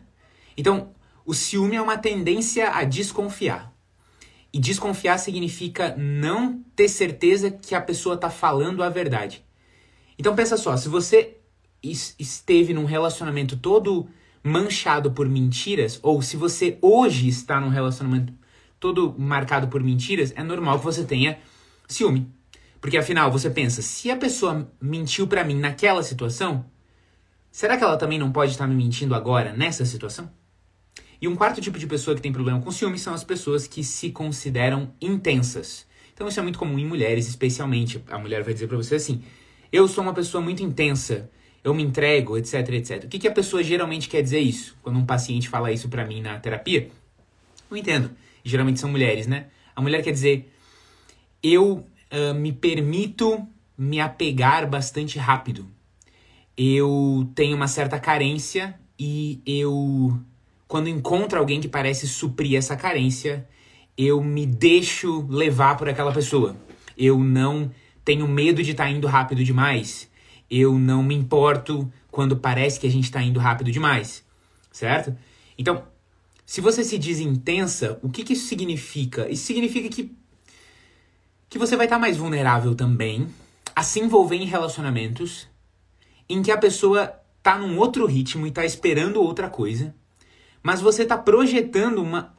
Então, 0.55 0.91
o 1.25 1.33
ciúme 1.33 1.75
é 1.75 1.81
uma 1.81 1.97
tendência 1.97 2.71
a 2.71 2.85
desconfiar. 2.85 3.69
E 4.53 4.59
desconfiar 4.59 5.17
significa 5.17 5.93
não 5.97 6.63
ter 6.73 6.87
certeza 6.87 7.51
que 7.51 7.75
a 7.75 7.81
pessoa 7.81 8.15
tá 8.15 8.29
falando 8.29 8.81
a 8.81 8.89
verdade. 8.89 9.43
Então 10.17 10.35
pensa 10.35 10.55
só, 10.55 10.77
se 10.77 10.87
você 10.87 11.37
esteve 11.83 12.73
num 12.73 12.85
relacionamento 12.85 13.57
todo 13.57 14.07
manchado 14.43 15.11
por 15.11 15.27
mentiras, 15.29 15.99
ou 16.01 16.21
se 16.21 16.35
você 16.35 16.77
hoje 16.81 17.27
está 17.27 17.59
num 17.59 17.69
relacionamento 17.69 18.33
todo 18.79 19.13
marcado 19.17 19.67
por 19.67 19.83
mentiras, 19.83 20.33
é 20.35 20.43
normal 20.43 20.79
que 20.79 20.85
você 20.85 21.03
tenha 21.03 21.37
ciúme. 21.87 22.27
Porque 22.79 22.97
afinal, 22.97 23.31
você 23.31 23.49
pensa, 23.49 23.81
se 23.81 24.09
a 24.09 24.17
pessoa 24.17 24.67
mentiu 24.81 25.27
para 25.27 25.43
mim 25.43 25.59
naquela 25.59 26.01
situação, 26.01 26.65
será 27.51 27.77
que 27.77 27.83
ela 27.83 27.95
também 27.95 28.17
não 28.17 28.31
pode 28.31 28.51
estar 28.51 28.65
me 28.65 28.73
mentindo 28.73 29.13
agora 29.13 29.53
nessa 29.53 29.85
situação? 29.85 30.31
E 31.21 31.27
um 31.27 31.35
quarto 31.35 31.61
tipo 31.61 31.77
de 31.77 31.85
pessoa 31.85 32.15
que 32.15 32.21
tem 32.21 32.33
problema 32.33 32.59
com 32.59 32.71
ciúme 32.71 32.97
são 32.97 33.13
as 33.13 33.23
pessoas 33.23 33.67
que 33.67 33.83
se 33.83 34.09
consideram 34.09 34.91
intensas. 34.99 35.85
Então 36.11 36.27
isso 36.27 36.39
é 36.39 36.43
muito 36.43 36.57
comum 36.57 36.79
em 36.79 36.87
mulheres, 36.87 37.27
especialmente. 37.27 38.03
A 38.09 38.17
mulher 38.17 38.41
vai 38.43 38.53
dizer 38.53 38.65
para 38.65 38.77
você 38.77 38.95
assim: 38.95 39.21
"Eu 39.71 39.87
sou 39.87 40.03
uma 40.03 40.13
pessoa 40.13 40.41
muito 40.41 40.63
intensa, 40.63 41.29
eu 41.63 41.73
me 41.73 41.83
entrego, 41.83 42.37
etc, 42.37 42.69
etc". 42.69 43.03
O 43.05 43.07
que, 43.07 43.19
que 43.19 43.27
a 43.27 43.31
pessoa 43.31 43.63
geralmente 43.63 44.09
quer 44.09 44.21
dizer 44.21 44.39
isso? 44.39 44.75
Quando 44.81 44.97
um 44.99 45.05
paciente 45.05 45.49
fala 45.49 45.71
isso 45.71 45.89
para 45.89 46.05
mim 46.05 46.21
na 46.21 46.39
terapia, 46.39 46.89
eu 47.69 47.77
entendo. 47.77 48.11
geralmente 48.43 48.79
são 48.79 48.89
mulheres, 48.89 49.27
né? 49.27 49.47
A 49.75 49.81
mulher 49.81 50.03
quer 50.03 50.11
dizer: 50.11 50.51
"Eu 51.41 51.85
uh, 52.11 52.33
me 52.33 52.51
permito 52.51 53.47
me 53.77 53.99
apegar 53.99 54.69
bastante 54.69 55.17
rápido. 55.17 55.67
Eu 56.55 57.27
tenho 57.33 57.55
uma 57.55 57.67
certa 57.67 57.99
carência 57.99 58.79
e 58.99 59.41
eu, 59.43 60.15
quando 60.67 60.87
encontro 60.87 61.39
alguém 61.39 61.59
que 61.59 61.67
parece 61.67 62.07
suprir 62.07 62.55
essa 62.55 62.75
carência, 62.75 63.47
eu 63.97 64.23
me 64.23 64.45
deixo 64.45 65.25
levar 65.27 65.77
por 65.77 65.89
aquela 65.89 66.11
pessoa. 66.11 66.55
Eu 66.95 67.17
não 67.17 67.71
tenho 68.05 68.27
medo 68.27 68.61
de 68.61 68.69
estar 68.69 68.83
tá 68.83 68.91
indo 68.91 69.07
rápido 69.07 69.43
demais. 69.43 70.10
Eu 70.51 70.77
não 70.77 71.01
me 71.01 71.15
importo 71.15 71.89
quando 72.11 72.35
parece 72.35 72.77
que 72.77 72.85
a 72.85 72.91
gente 72.91 73.05
está 73.05 73.23
indo 73.23 73.39
rápido 73.39 73.71
demais, 73.71 74.25
certo? 74.69 75.15
Então, 75.57 75.85
se 76.45 76.59
você 76.59 76.83
se 76.83 76.97
diz 76.97 77.21
intensa, 77.21 77.97
o 78.03 78.09
que, 78.09 78.25
que 78.25 78.33
isso 78.33 78.47
significa? 78.47 79.29
Isso 79.31 79.45
significa 79.45 79.87
que 79.87 80.13
que 81.49 81.59
você 81.59 81.75
vai 81.75 81.85
estar 81.85 81.97
tá 81.97 81.99
mais 81.99 82.15
vulnerável 82.15 82.73
também 82.73 83.27
a 83.75 83.83
se 83.83 83.99
envolver 83.99 84.37
em 84.37 84.45
relacionamentos 84.45 85.49
em 86.29 86.41
que 86.41 86.49
a 86.49 86.57
pessoa 86.57 87.13
tá 87.43 87.57
num 87.57 87.77
outro 87.77 88.05
ritmo 88.05 88.47
e 88.47 88.51
tá 88.51 88.63
esperando 88.63 89.21
outra 89.21 89.49
coisa, 89.49 89.93
mas 90.63 90.79
você 90.79 91.05
tá 91.05 91.17
projetando 91.17 92.01
uma 92.01 92.33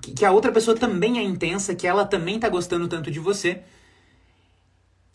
que 0.00 0.24
a 0.24 0.30
outra 0.30 0.52
pessoa 0.52 0.76
também 0.76 1.18
é 1.18 1.22
intensa, 1.22 1.74
que 1.74 1.86
ela 1.86 2.04
também 2.04 2.38
tá 2.38 2.48
gostando 2.48 2.88
tanto 2.88 3.10
de 3.10 3.18
você. 3.18 3.62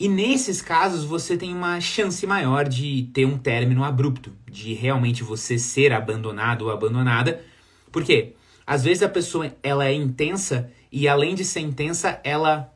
E 0.00 0.08
nesses 0.08 0.62
casos 0.62 1.04
você 1.04 1.36
tem 1.36 1.52
uma 1.52 1.80
chance 1.80 2.24
maior 2.24 2.68
de 2.68 3.10
ter 3.12 3.24
um 3.24 3.36
término 3.36 3.82
abrupto, 3.82 4.32
de 4.48 4.72
realmente 4.72 5.24
você 5.24 5.58
ser 5.58 5.92
abandonado 5.92 6.62
ou 6.62 6.70
abandonada. 6.70 7.42
Por 7.90 8.04
quê? 8.04 8.34
Às 8.64 8.84
vezes 8.84 9.02
a 9.02 9.08
pessoa 9.08 9.52
ela 9.60 9.86
é 9.86 9.92
intensa 9.92 10.70
e 10.92 11.08
além 11.08 11.34
de 11.34 11.44
ser 11.44 11.60
intensa, 11.60 12.20
ela 12.22 12.72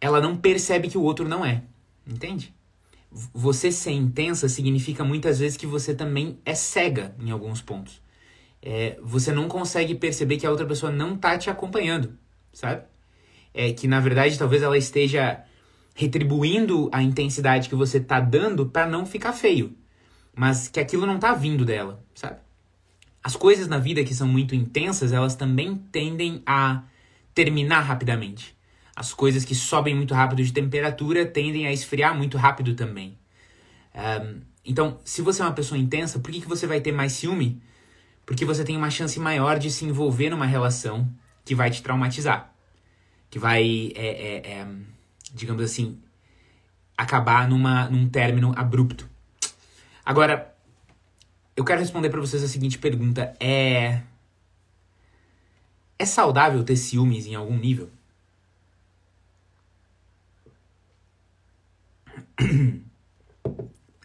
ela 0.00 0.20
não 0.20 0.36
percebe 0.36 0.88
que 0.88 0.98
o 0.98 1.02
outro 1.02 1.28
não 1.28 1.44
é. 1.44 1.62
Entende? 2.06 2.52
Você 3.10 3.70
ser 3.70 3.92
intensa 3.92 4.48
significa 4.48 5.04
muitas 5.04 5.38
vezes 5.38 5.56
que 5.56 5.66
você 5.66 5.94
também 5.94 6.38
é 6.44 6.54
cega 6.54 7.14
em 7.20 7.30
alguns 7.30 7.60
pontos. 7.60 8.00
É, 8.60 8.98
você 9.00 9.32
não 9.32 9.48
consegue 9.48 9.94
perceber 9.94 10.36
que 10.36 10.46
a 10.46 10.50
outra 10.50 10.66
pessoa 10.66 10.90
não 10.90 11.16
tá 11.16 11.38
te 11.38 11.48
acompanhando, 11.48 12.18
sabe? 12.52 12.82
É 13.54 13.72
que 13.72 13.86
na 13.86 14.00
verdade 14.00 14.38
talvez 14.38 14.62
ela 14.62 14.76
esteja 14.76 15.44
retribuindo 15.98 16.88
a 16.92 17.02
intensidade 17.02 17.68
que 17.68 17.74
você 17.74 17.98
tá 17.98 18.20
dando 18.20 18.66
para 18.66 18.86
não 18.86 19.04
ficar 19.04 19.32
feio, 19.32 19.76
mas 20.32 20.68
que 20.68 20.78
aquilo 20.78 21.04
não 21.04 21.18
tá 21.18 21.34
vindo 21.34 21.64
dela, 21.64 22.00
sabe? 22.14 22.36
As 23.20 23.34
coisas 23.34 23.66
na 23.66 23.78
vida 23.78 24.04
que 24.04 24.14
são 24.14 24.28
muito 24.28 24.54
intensas, 24.54 25.12
elas 25.12 25.34
também 25.34 25.74
tendem 25.74 26.40
a 26.46 26.84
terminar 27.34 27.80
rapidamente. 27.80 28.56
As 28.94 29.12
coisas 29.12 29.44
que 29.44 29.56
sobem 29.56 29.92
muito 29.92 30.14
rápido 30.14 30.40
de 30.40 30.52
temperatura 30.52 31.26
tendem 31.26 31.66
a 31.66 31.72
esfriar 31.72 32.16
muito 32.16 32.38
rápido 32.38 32.74
também. 32.76 33.18
Um, 33.92 34.40
então, 34.64 35.00
se 35.04 35.20
você 35.20 35.42
é 35.42 35.46
uma 35.46 35.52
pessoa 35.52 35.76
intensa, 35.76 36.20
por 36.20 36.30
que, 36.30 36.40
que 36.40 36.48
você 36.48 36.64
vai 36.64 36.80
ter 36.80 36.92
mais 36.92 37.10
ciúme? 37.14 37.60
Porque 38.24 38.44
você 38.44 38.62
tem 38.62 38.76
uma 38.76 38.88
chance 38.88 39.18
maior 39.18 39.58
de 39.58 39.68
se 39.68 39.84
envolver 39.84 40.30
numa 40.30 40.46
relação 40.46 41.12
que 41.44 41.56
vai 41.56 41.72
te 41.72 41.82
traumatizar. 41.82 42.54
Que 43.28 43.38
vai, 43.38 43.92
é, 43.96 44.06
é, 44.06 44.52
é, 44.52 44.66
digamos 45.34 45.62
assim, 45.62 46.00
acabar 46.96 47.48
numa, 47.48 47.88
num 47.88 48.08
término 48.08 48.52
abrupto. 48.56 49.08
Agora, 50.04 50.54
eu 51.56 51.64
quero 51.64 51.80
responder 51.80 52.10
para 52.10 52.20
vocês 52.20 52.42
a 52.42 52.48
seguinte 52.48 52.78
pergunta: 52.78 53.34
é. 53.40 54.02
É 55.98 56.04
saudável 56.04 56.62
ter 56.62 56.76
ciúmes 56.76 57.26
em 57.26 57.34
algum 57.34 57.56
nível? 57.56 57.90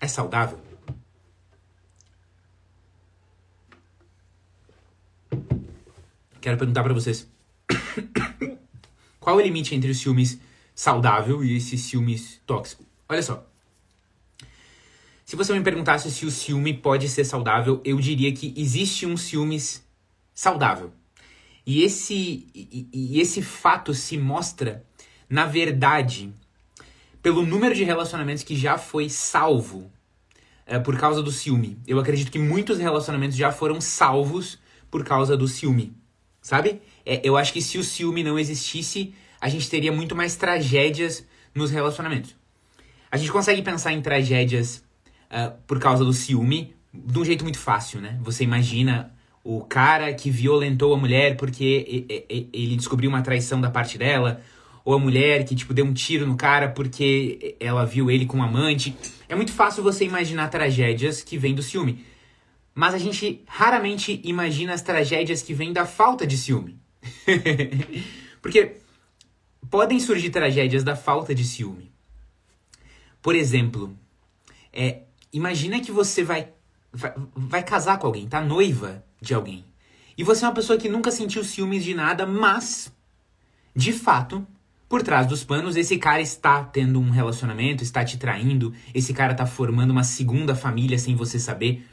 É 0.01 0.07
saudável? 0.07 0.59
Quero 6.41 6.57
perguntar 6.57 6.83
para 6.83 6.93
vocês. 6.93 7.25
Qual 9.21 9.37
o 9.37 9.39
limite 9.39 9.73
entre 9.73 9.89
os 9.89 9.99
ciúmes 9.99 10.41
saudável 10.75 11.43
e 11.43 11.55
esses 11.55 11.81
ciúmes 11.81 12.41
tóxicos? 12.45 12.85
Olha 13.07 13.21
só. 13.21 13.45
Se 15.25 15.35
você 15.35 15.53
me 15.53 15.63
perguntasse 15.63 16.11
se 16.11 16.25
o 16.25 16.31
ciúme 16.31 16.73
pode 16.73 17.07
ser 17.09 17.25
saudável, 17.25 17.81
eu 17.83 17.99
diria 17.99 18.31
que 18.33 18.53
existe 18.57 19.05
um 19.05 19.15
ciúmes 19.15 19.83
saudável. 20.33 20.91
E 21.65 21.83
esse, 21.83 22.47
e, 22.53 22.87
e 22.91 23.21
esse 23.21 23.41
fato 23.41 23.93
se 23.93 24.17
mostra, 24.17 24.85
na 25.29 25.45
verdade, 25.45 26.33
pelo 27.21 27.45
número 27.45 27.73
de 27.73 27.83
relacionamentos 27.83 28.43
que 28.43 28.55
já 28.55 28.77
foi 28.77 29.09
salvo 29.09 29.89
é, 30.65 30.77
por 30.77 30.97
causa 30.97 31.23
do 31.23 31.31
ciúme. 31.31 31.77
Eu 31.87 31.99
acredito 31.99 32.31
que 32.31 32.39
muitos 32.39 32.77
relacionamentos 32.77 33.37
já 33.37 33.51
foram 33.51 33.79
salvos 33.79 34.59
por 34.91 35.03
causa 35.05 35.37
do 35.37 35.47
ciúme, 35.47 35.95
sabe? 36.41 36.81
É, 37.05 37.21
eu 37.23 37.37
acho 37.37 37.53
que 37.53 37.61
se 37.61 37.77
o 37.77 37.83
ciúme 37.83 38.23
não 38.23 38.37
existisse, 38.37 39.13
a 39.43 39.49
gente 39.49 39.69
teria 39.69 39.91
muito 39.91 40.15
mais 40.15 40.37
tragédias 40.37 41.27
nos 41.53 41.69
relacionamentos. 41.69 42.33
A 43.11 43.17
gente 43.17 43.29
consegue 43.29 43.61
pensar 43.61 43.91
em 43.91 44.01
tragédias 44.01 44.81
uh, 45.29 45.53
por 45.67 45.81
causa 45.81 46.05
do 46.05 46.13
ciúme 46.13 46.73
de 46.93 47.19
um 47.19 47.25
jeito 47.25 47.43
muito 47.43 47.59
fácil, 47.59 47.99
né? 47.99 48.17
Você 48.21 48.45
imagina 48.45 49.13
o 49.43 49.59
cara 49.59 50.13
que 50.13 50.31
violentou 50.31 50.93
a 50.93 50.97
mulher 50.97 51.35
porque 51.35 52.05
ele 52.53 52.77
descobriu 52.77 53.09
uma 53.09 53.21
traição 53.21 53.59
da 53.59 53.69
parte 53.69 53.97
dela, 53.97 54.39
ou 54.85 54.93
a 54.93 54.99
mulher 54.99 55.43
que, 55.43 55.55
tipo, 55.55 55.73
deu 55.73 55.83
um 55.83 55.93
tiro 55.93 56.25
no 56.25 56.37
cara 56.37 56.69
porque 56.69 57.57
ela 57.59 57.85
viu 57.85 58.09
ele 58.09 58.25
com 58.25 58.37
um 58.37 58.43
amante. 58.43 58.95
É 59.27 59.35
muito 59.35 59.51
fácil 59.51 59.83
você 59.83 60.05
imaginar 60.05 60.47
tragédias 60.47 61.21
que 61.21 61.37
vêm 61.37 61.53
do 61.53 61.61
ciúme. 61.61 62.05
Mas 62.73 62.93
a 62.93 62.97
gente 62.97 63.43
raramente 63.45 64.21
imagina 64.23 64.73
as 64.73 64.81
tragédias 64.81 65.41
que 65.41 65.53
vêm 65.53 65.73
da 65.73 65.85
falta 65.85 66.25
de 66.25 66.37
ciúme. 66.37 66.79
porque 68.41 68.82
podem 69.69 69.99
surgir 69.99 70.29
tragédias 70.29 70.83
da 70.83 70.95
falta 70.95 71.33
de 71.33 71.43
ciúme. 71.43 71.91
Por 73.21 73.35
exemplo, 73.35 73.97
é, 74.71 75.03
imagina 75.31 75.79
que 75.79 75.91
você 75.91 76.23
vai, 76.23 76.49
vai, 76.91 77.13
vai 77.35 77.63
casar 77.63 77.97
com 77.97 78.07
alguém, 78.07 78.27
tá 78.27 78.41
noiva 78.41 79.03
de 79.21 79.33
alguém. 79.33 79.63
E 80.17 80.23
você 80.23 80.45
é 80.45 80.47
uma 80.47 80.53
pessoa 80.53 80.77
que 80.77 80.89
nunca 80.89 81.11
sentiu 81.11 81.43
ciúmes 81.43 81.83
de 81.83 81.93
nada, 81.93 82.25
mas, 82.25 82.93
de 83.75 83.91
fato, 83.91 84.45
por 84.87 85.01
trás 85.01 85.25
dos 85.25 85.43
panos, 85.43 85.75
esse 85.75 85.97
cara 85.97 86.21
está 86.21 86.63
tendo 86.63 86.99
um 86.99 87.09
relacionamento, 87.09 87.83
está 87.83 88.05
te 88.05 88.17
traindo, 88.17 88.73
esse 88.93 89.11
cara 89.11 89.31
está 89.31 89.45
formando 89.45 89.89
uma 89.89 90.03
segunda 90.03 90.53
família 90.53 90.99
sem 90.99 91.15
você 91.15 91.39
saber. 91.39 91.83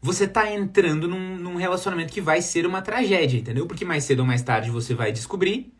Você 0.00 0.24
está 0.24 0.50
entrando 0.50 1.06
num, 1.06 1.36
num, 1.36 1.56
relacionamento 1.56 2.12
que 2.12 2.20
vai 2.20 2.40
ser 2.40 2.66
uma 2.66 2.80
tragédia, 2.80 3.38
entendeu? 3.38 3.66
Porque 3.66 3.84
mais 3.84 4.04
cedo 4.04 4.20
ou 4.20 4.26
mais 4.26 4.42
tarde 4.42 4.70
você 4.70 4.94
vai 4.94 5.12
descobrir, 5.12 5.70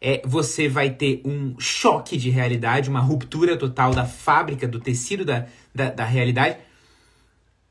é, 0.00 0.22
você 0.24 0.68
vai 0.68 0.90
ter 0.90 1.22
um 1.24 1.58
choque 1.58 2.16
de 2.16 2.30
realidade, 2.30 2.90
uma 2.90 3.00
ruptura 3.00 3.56
total 3.56 3.92
da 3.92 4.04
fábrica, 4.04 4.68
do 4.68 4.80
tecido 4.80 5.24
da, 5.24 5.46
da, 5.74 5.90
da 5.90 6.04
realidade. 6.04 6.58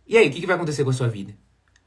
E 0.07 0.17
aí, 0.17 0.27
o 0.27 0.31
que, 0.31 0.39
que 0.39 0.47
vai 0.47 0.55
acontecer 0.55 0.83
com 0.83 0.89
a 0.89 0.93
sua 0.93 1.07
vida? 1.07 1.33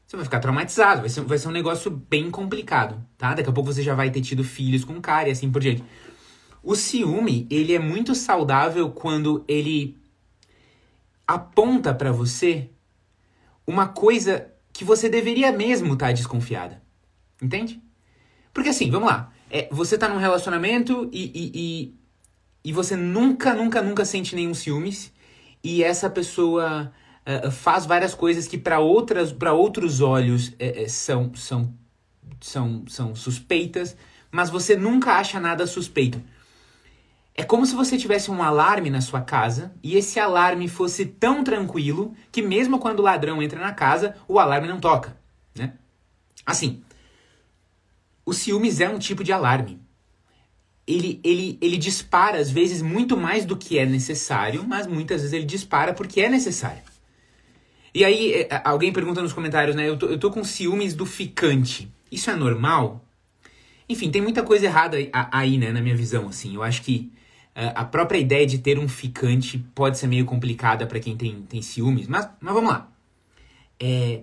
Você 0.07 0.16
vai 0.16 0.25
ficar 0.25 0.40
traumatizado, 0.40 1.02
vai 1.02 1.11
ser, 1.11 1.21
vai 1.21 1.37
ser 1.37 1.49
um 1.49 1.52
negócio 1.52 1.90
bem 1.90 2.30
complicado, 2.30 3.04
tá? 3.18 3.35
Daqui 3.35 3.50
a 3.50 3.52
pouco 3.52 3.73
você 3.73 3.83
já 3.83 3.95
vai 3.95 4.11
ter 4.11 4.23
tido 4.23 4.42
filhos 4.42 4.85
com 4.85 5.00
cara 5.00 5.28
e 5.28 5.33
assim 5.33 5.50
por 5.50 5.61
diante. 5.61 5.85
O 6.62 6.75
ciúme, 6.75 7.47
ele 7.50 7.75
é 7.75 7.78
muito 7.78 8.14
saudável 8.14 8.90
quando 8.90 9.45
ele 9.47 9.99
aponta 11.26 11.92
para 11.92 12.11
você 12.11 12.71
uma 13.66 13.87
coisa 13.87 14.50
que 14.73 14.83
você 14.83 15.11
deveria 15.11 15.52
mesmo 15.52 15.92
estar 15.92 16.07
tá 16.07 16.12
desconfiada. 16.12 16.83
Entende? 17.40 17.83
Porque 18.52 18.71
assim, 18.71 18.90
vamos 18.90 19.09
lá. 19.09 19.30
É, 19.50 19.69
você 19.71 19.97
tá 19.97 20.09
num 20.09 20.19
relacionamento 20.19 21.09
e, 21.12 21.25
e, 21.25 21.52
e, 21.55 21.95
e, 22.71 22.73
você 22.73 22.97
nunca, 22.97 23.55
nunca, 23.55 23.81
nunca 23.81 24.05
sente 24.05 24.35
nenhum 24.35 24.55
ciúmes. 24.55 25.12
E 25.62 25.83
essa 25.83 26.09
pessoa 26.09 26.93
uh, 27.26 27.50
faz 27.50 27.87
várias 27.87 28.14
coisas 28.14 28.47
que 28.47 28.57
para 28.59 28.78
outras 28.78 29.33
para 29.33 29.52
outros 29.52 30.00
olhos 30.00 30.49
uh, 30.49 30.88
são, 30.88 31.35
são, 31.35 31.75
são, 32.40 32.85
são 32.87 33.14
suspeitas, 33.14 33.97
mas 34.31 34.50
você 34.50 34.76
nunca 34.76 35.14
acha 35.14 35.40
nada 35.40 35.67
suspeito 35.67 36.23
É 37.35 37.43
como 37.43 37.64
se 37.64 37.75
você 37.75 37.97
tivesse 37.97 38.31
um 38.31 38.43
alarme 38.43 38.90
na 38.90 39.00
sua 39.00 39.23
casa 39.23 39.73
e 39.83 39.97
esse 39.97 40.21
alarme 40.21 40.69
fosse 40.69 41.07
tão 41.07 41.43
tranquilo 41.43 42.14
que 42.31 42.43
mesmo 42.43 42.78
quando 42.78 43.00
o 43.00 43.05
ladrão 43.05 43.43
entra 43.43 43.59
na 43.59 43.73
casa, 43.73 44.14
o 44.28 44.38
alarme 44.38 44.69
não 44.69 44.78
toca, 44.78 45.17
né? 45.57 45.73
Assim, 46.47 46.83
o 48.28 48.35
ciúmes 48.35 48.78
é 48.78 48.90
um 48.90 48.99
tipo 48.99 49.25
de 49.25 49.32
alarme. 49.32 49.80
Ele, 50.87 51.18
ele, 51.25 51.56
ele 51.62 51.78
dispara, 51.78 52.38
às 52.38 52.50
vezes, 52.50 52.82
muito 52.82 53.16
mais 53.16 53.47
do 53.47 53.56
que 53.56 53.78
é 53.78 53.87
necessário, 53.87 54.66
mas 54.68 54.87
muitas 54.87 55.23
vezes 55.23 55.32
ele 55.32 55.47
dispara 55.47 55.94
porque 55.94 56.20
é 56.20 56.28
necessário. 56.28 56.82
E 57.94 58.04
aí, 58.04 58.35
é, 58.35 58.61
alguém 58.64 58.92
pergunta 58.92 59.23
nos 59.23 59.32
comentários, 59.32 59.75
né? 59.75 59.88
Eu 59.88 59.97
tô, 59.97 60.06
eu 60.08 60.18
tô 60.18 60.30
com 60.30 60.44
ciúmes 60.44 60.94
do 60.94 61.06
ficante. 61.06 61.90
Isso 62.12 62.30
é 62.30 62.37
normal? 62.37 63.02
Enfim, 63.88 64.11
tem 64.11 64.20
muita 64.20 64.42
coisa 64.42 64.66
errada 64.66 64.99
aí, 65.32 65.56
né, 65.56 65.73
na 65.73 65.80
minha 65.80 65.97
visão, 65.97 66.28
assim. 66.28 66.54
Eu 66.54 66.62
acho 66.62 66.82
que 66.82 67.11
é, 67.54 67.73
a 67.75 67.85
própria 67.87 68.18
ideia 68.18 68.47
de 68.47 68.58
ter 68.58 68.78
um 68.78 68.88
ficante 68.88 69.56
pode 69.75 69.97
ser 69.97 70.06
meio 70.06 70.26
complicada 70.26 70.87
para 70.87 71.00
quem 71.00 71.16
tem, 71.16 71.40
tem 71.49 71.62
ciúmes, 71.62 72.06
mas, 72.06 72.28
mas 72.38 72.52
vamos 72.52 72.70
lá. 72.70 72.92
É, 73.80 74.20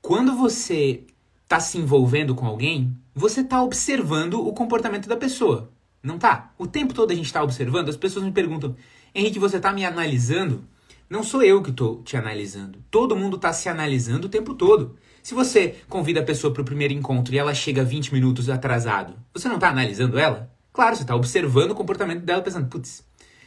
quando 0.00 0.36
você 0.36 1.02
tá 1.50 1.58
se 1.58 1.78
envolvendo 1.78 2.32
com 2.32 2.46
alguém, 2.46 2.96
você 3.12 3.42
tá 3.42 3.60
observando 3.60 4.34
o 4.34 4.52
comportamento 4.52 5.08
da 5.08 5.16
pessoa. 5.16 5.72
Não 6.00 6.16
tá? 6.16 6.54
O 6.56 6.64
tempo 6.64 6.94
todo 6.94 7.10
a 7.10 7.14
gente 7.14 7.32
tá 7.32 7.42
observando, 7.42 7.88
as 7.88 7.96
pessoas 7.96 8.24
me 8.24 8.30
perguntam, 8.30 8.76
Henrique, 9.12 9.40
você 9.40 9.58
tá 9.58 9.72
me 9.72 9.84
analisando? 9.84 10.64
Não 11.10 11.24
sou 11.24 11.42
eu 11.42 11.60
que 11.60 11.72
tô 11.72 12.02
te 12.04 12.16
analisando. 12.16 12.78
Todo 12.88 13.16
mundo 13.16 13.36
tá 13.36 13.52
se 13.52 13.68
analisando 13.68 14.28
o 14.28 14.30
tempo 14.30 14.54
todo. 14.54 14.94
Se 15.24 15.34
você 15.34 15.74
convida 15.88 16.20
a 16.20 16.22
pessoa 16.22 16.52
para 16.52 16.62
o 16.62 16.64
primeiro 16.64 16.94
encontro 16.94 17.34
e 17.34 17.38
ela 17.38 17.52
chega 17.52 17.82
20 17.82 18.14
minutos 18.14 18.48
atrasado, 18.48 19.14
você 19.34 19.48
não 19.48 19.58
tá 19.58 19.70
analisando 19.70 20.20
ela? 20.20 20.54
Claro, 20.72 20.94
você 20.94 21.02
está 21.02 21.16
observando 21.16 21.72
o 21.72 21.74
comportamento 21.74 22.22
dela 22.22 22.42
pensando, 22.42 22.68
putz, 22.68 23.04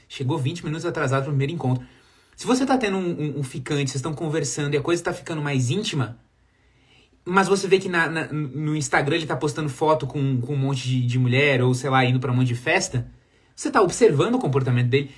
chegou 0.10 0.38
20 0.38 0.66
minutos 0.66 0.86
atrasado 0.86 1.24
pro 1.24 1.32
primeiro 1.32 1.54
encontro. 1.54 1.88
Se 2.36 2.46
você 2.46 2.64
está 2.64 2.78
tendo 2.78 2.98
um, 2.98 3.12
um, 3.12 3.40
um, 3.40 3.44
ficante, 3.44 3.92
vocês 3.92 3.96
estão 3.96 4.14
conversando 4.14 4.74
e 4.74 4.78
a 4.78 4.82
coisa 4.82 5.00
está 5.00 5.14
ficando 5.14 5.42
mais 5.42 5.70
íntima, 5.70 6.20
mas 7.26 7.48
você 7.48 7.68
vê 7.68 7.80
que 7.80 7.90
na, 7.90 8.10
na, 8.10 8.28
no 8.28 8.76
Instagram 8.76 9.16
ele 9.16 9.24
está 9.24 9.36
postando 9.36 9.70
foto 9.70 10.06
com, 10.06 10.42
com 10.42 10.54
um 10.54 10.58
monte 10.58 10.88
de, 10.88 11.06
de 11.06 11.20
mulher 11.20 11.62
ou, 11.62 11.74
sei 11.74 11.90
lá, 11.90 12.04
indo 12.04 12.20
para 12.20 12.32
um 12.32 12.36
monte 12.36 12.48
de 12.48 12.56
festa, 12.56 13.10
você 13.56 13.70
está 13.70 13.82
observando 13.82 14.36
o 14.36 14.40
comportamento 14.40 14.90
dele. 14.90 15.12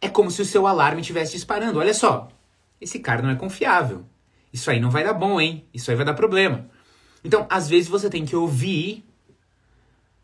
É 0.00 0.08
como 0.08 0.30
se 0.30 0.42
o 0.42 0.44
seu 0.44 0.66
alarme 0.66 1.00
estivesse 1.00 1.32
disparando. 1.32 1.78
Olha 1.78 1.94
só, 1.94 2.28
esse 2.80 2.98
cara 2.98 3.22
não 3.22 3.30
é 3.30 3.34
confiável. 3.34 4.04
Isso 4.52 4.70
aí 4.70 4.80
não 4.80 4.90
vai 4.90 5.04
dar 5.04 5.14
bom, 5.14 5.40
hein? 5.40 5.66
Isso 5.74 5.90
aí 5.90 5.96
vai 5.96 6.06
dar 6.06 6.14
problema. 6.14 6.68
Então, 7.24 7.46
às 7.50 7.68
vezes 7.68 7.88
você 7.88 8.08
tem 8.08 8.24
que 8.24 8.36
ouvir 8.36 9.04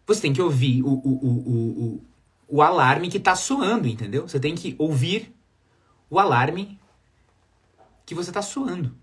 você 0.07 0.21
tem 0.21 0.33
que 0.33 0.43
ouvir 0.43 0.83
o, 0.83 0.89
o, 0.89 1.11
o, 1.11 1.55
o, 1.85 2.05
o 2.49 2.63
alarme 2.63 3.09
que 3.09 3.19
está 3.19 3.35
soando, 3.35 3.89
entendeu? 3.89 4.27
Você 4.29 4.39
tem 4.41 4.55
que 4.55 4.75
ouvir 4.79 5.33
o 6.11 6.19
alarme 6.19 6.79
que 8.05 8.15
você 8.15 8.31
está 8.31 8.43
soando. 8.43 8.95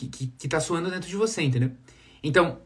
Que, 0.00 0.08
que, 0.08 0.26
que 0.28 0.48
tá 0.48 0.58
soando 0.60 0.90
dentro 0.90 1.08
de 1.08 1.16
você, 1.16 1.42
entendeu? 1.42 1.72
Então, 2.22 2.60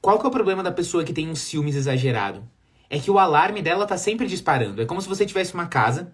qual 0.00 0.20
que 0.20 0.24
é 0.24 0.28
o 0.28 0.32
problema 0.32 0.62
da 0.62 0.70
pessoa 0.70 1.02
que 1.02 1.12
tem 1.12 1.28
um 1.28 1.34
ciúmes 1.34 1.74
exagerado? 1.74 2.48
É 2.88 3.00
que 3.00 3.10
o 3.10 3.18
alarme 3.18 3.60
dela 3.60 3.86
tá 3.86 3.96
sempre 3.96 4.28
disparando. 4.28 4.80
É 4.80 4.86
como 4.86 5.02
se 5.02 5.08
você 5.08 5.26
tivesse 5.26 5.52
uma 5.52 5.66
casa, 5.66 6.12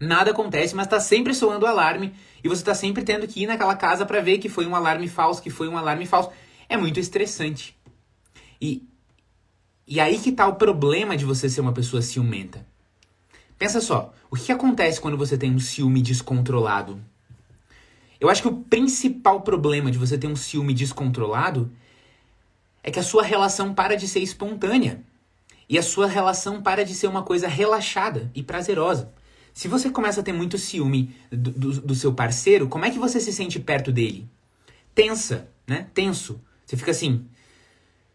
nada 0.00 0.30
acontece, 0.30 0.74
mas 0.74 0.86
tá 0.86 0.98
sempre 0.98 1.34
soando 1.34 1.66
o 1.66 1.68
alarme 1.68 2.14
e 2.42 2.48
você 2.48 2.64
tá 2.64 2.74
sempre 2.74 3.02
tendo 3.02 3.28
que 3.28 3.42
ir 3.42 3.46
naquela 3.46 3.76
casa 3.76 4.06
para 4.06 4.20
ver 4.20 4.38
que 4.38 4.48
foi 4.48 4.66
um 4.66 4.74
alarme 4.74 5.06
falso, 5.06 5.42
que 5.42 5.50
foi 5.50 5.68
um 5.68 5.76
alarme 5.76 6.06
falso. 6.06 6.30
É 6.66 6.76
muito 6.76 6.98
estressante. 6.98 7.76
E 8.58 8.88
e 9.86 10.00
aí 10.00 10.18
que 10.18 10.32
tá 10.32 10.46
o 10.46 10.54
problema 10.54 11.14
de 11.14 11.26
você 11.26 11.46
ser 11.46 11.60
uma 11.60 11.74
pessoa 11.74 12.00
ciumenta. 12.00 12.66
Pensa 13.58 13.82
só, 13.82 14.14
o 14.30 14.36
que 14.36 14.50
acontece 14.50 14.98
quando 14.98 15.18
você 15.18 15.36
tem 15.36 15.54
um 15.54 15.58
ciúme 15.58 16.00
descontrolado? 16.00 16.98
Eu 18.24 18.30
acho 18.30 18.42
que 18.42 18.48
o 18.48 18.56
principal 18.56 19.42
problema 19.42 19.90
de 19.90 19.98
você 19.98 20.16
ter 20.16 20.26
um 20.26 20.36
ciúme 20.36 20.74
descontrolado 20.74 21.70
é 22.82 22.90
que 22.90 22.98
a 22.98 23.02
sua 23.02 23.22
relação 23.22 23.74
para 23.74 23.96
de 23.96 24.08
ser 24.08 24.20
espontânea. 24.20 25.02
E 25.68 25.78
a 25.78 25.82
sua 25.82 26.06
relação 26.06 26.62
para 26.62 26.84
de 26.84 26.94
ser 26.94 27.06
uma 27.06 27.22
coisa 27.22 27.48
relaxada 27.48 28.30
e 28.34 28.42
prazerosa. 28.42 29.12
Se 29.52 29.68
você 29.68 29.88
começa 29.88 30.20
a 30.20 30.22
ter 30.22 30.32
muito 30.32 30.58
ciúme 30.58 31.14
do, 31.30 31.50
do, 31.50 31.80
do 31.80 31.94
seu 31.94 32.12
parceiro, 32.12 32.68
como 32.68 32.84
é 32.84 32.90
que 32.90 32.98
você 32.98 33.20
se 33.20 33.32
sente 33.32 33.60
perto 33.60 33.92
dele? 33.92 34.28
Tensa, 34.94 35.48
né? 35.66 35.86
Tenso. 35.94 36.40
Você 36.66 36.76
fica 36.76 36.90
assim, 36.90 37.26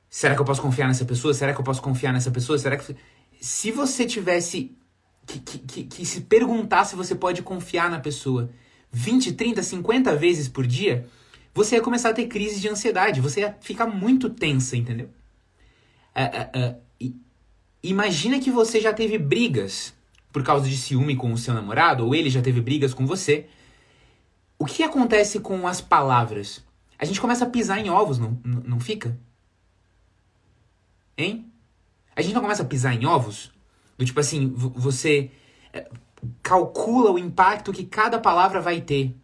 Será 0.09 0.33
que 0.33 0.41
eu 0.41 0.45
posso 0.45 0.61
confiar 0.61 0.87
nessa 0.87 1.05
pessoa? 1.05 1.33
Será 1.33 1.53
que 1.53 1.59
eu 1.59 1.63
posso 1.63 1.81
confiar 1.81 2.11
nessa 2.11 2.31
pessoa? 2.31 2.57
Será 2.57 2.75
que. 2.77 2.95
Se 3.39 3.71
você 3.71 4.05
tivesse 4.05 4.75
que, 5.25 5.39
que, 5.39 5.59
que, 5.59 5.83
que 5.83 6.05
se 6.05 6.21
perguntar 6.21 6.85
se 6.85 6.95
você 6.95 7.13
pode 7.13 7.43
confiar 7.43 7.91
na 7.91 7.99
pessoa 7.99 8.49
20, 8.91 9.33
30, 9.33 9.61
50 9.61 10.15
vezes 10.15 10.47
por 10.47 10.65
dia, 10.65 11.07
você 11.53 11.75
ia 11.75 11.81
começar 11.81 12.09
a 12.09 12.13
ter 12.13 12.27
crise 12.27 12.59
de 12.59 12.69
ansiedade. 12.69 13.21
Você 13.21 13.41
ia 13.41 13.57
ficar 13.61 13.85
muito 13.85 14.29
tensa, 14.29 14.77
entendeu? 14.77 15.09
É, 16.13 16.23
é, 16.23 16.49
é, 16.53 16.75
imagina 17.83 18.39
que 18.39 18.51
você 18.51 18.79
já 18.79 18.93
teve 18.93 19.17
brigas 19.17 19.93
por 20.31 20.43
causa 20.43 20.69
de 20.69 20.77
ciúme 20.77 21.15
com 21.15 21.33
o 21.33 21.37
seu 21.37 21.53
namorado, 21.53 22.05
ou 22.05 22.13
ele 22.13 22.29
já 22.29 22.41
teve 22.41 22.61
brigas 22.61 22.93
com 22.93 23.05
você. 23.05 23.47
O 24.57 24.65
que 24.65 24.83
acontece 24.83 25.39
com 25.39 25.67
as 25.67 25.81
palavras? 25.81 26.63
A 26.97 27.05
gente 27.05 27.21
começa 27.21 27.45
a 27.45 27.49
pisar 27.49 27.79
em 27.79 27.89
ovos, 27.89 28.19
não, 28.19 28.37
não 28.43 28.79
fica? 28.79 29.17
Hein? 31.17 31.45
A 32.15 32.21
gente 32.21 32.33
não 32.33 32.41
começa 32.41 32.63
a 32.63 32.65
pisar 32.65 32.93
em 32.93 33.05
ovos? 33.05 33.51
Do 33.97 34.05
tipo 34.05 34.19
assim, 34.19 34.47
você 34.49 35.31
eh, 35.73 35.89
calcula 36.41 37.11
o 37.11 37.19
impacto 37.19 37.71
que 37.71 37.83
cada 37.83 38.19
palavra 38.19 38.61
vai 38.61 38.81
ter. 38.81 39.15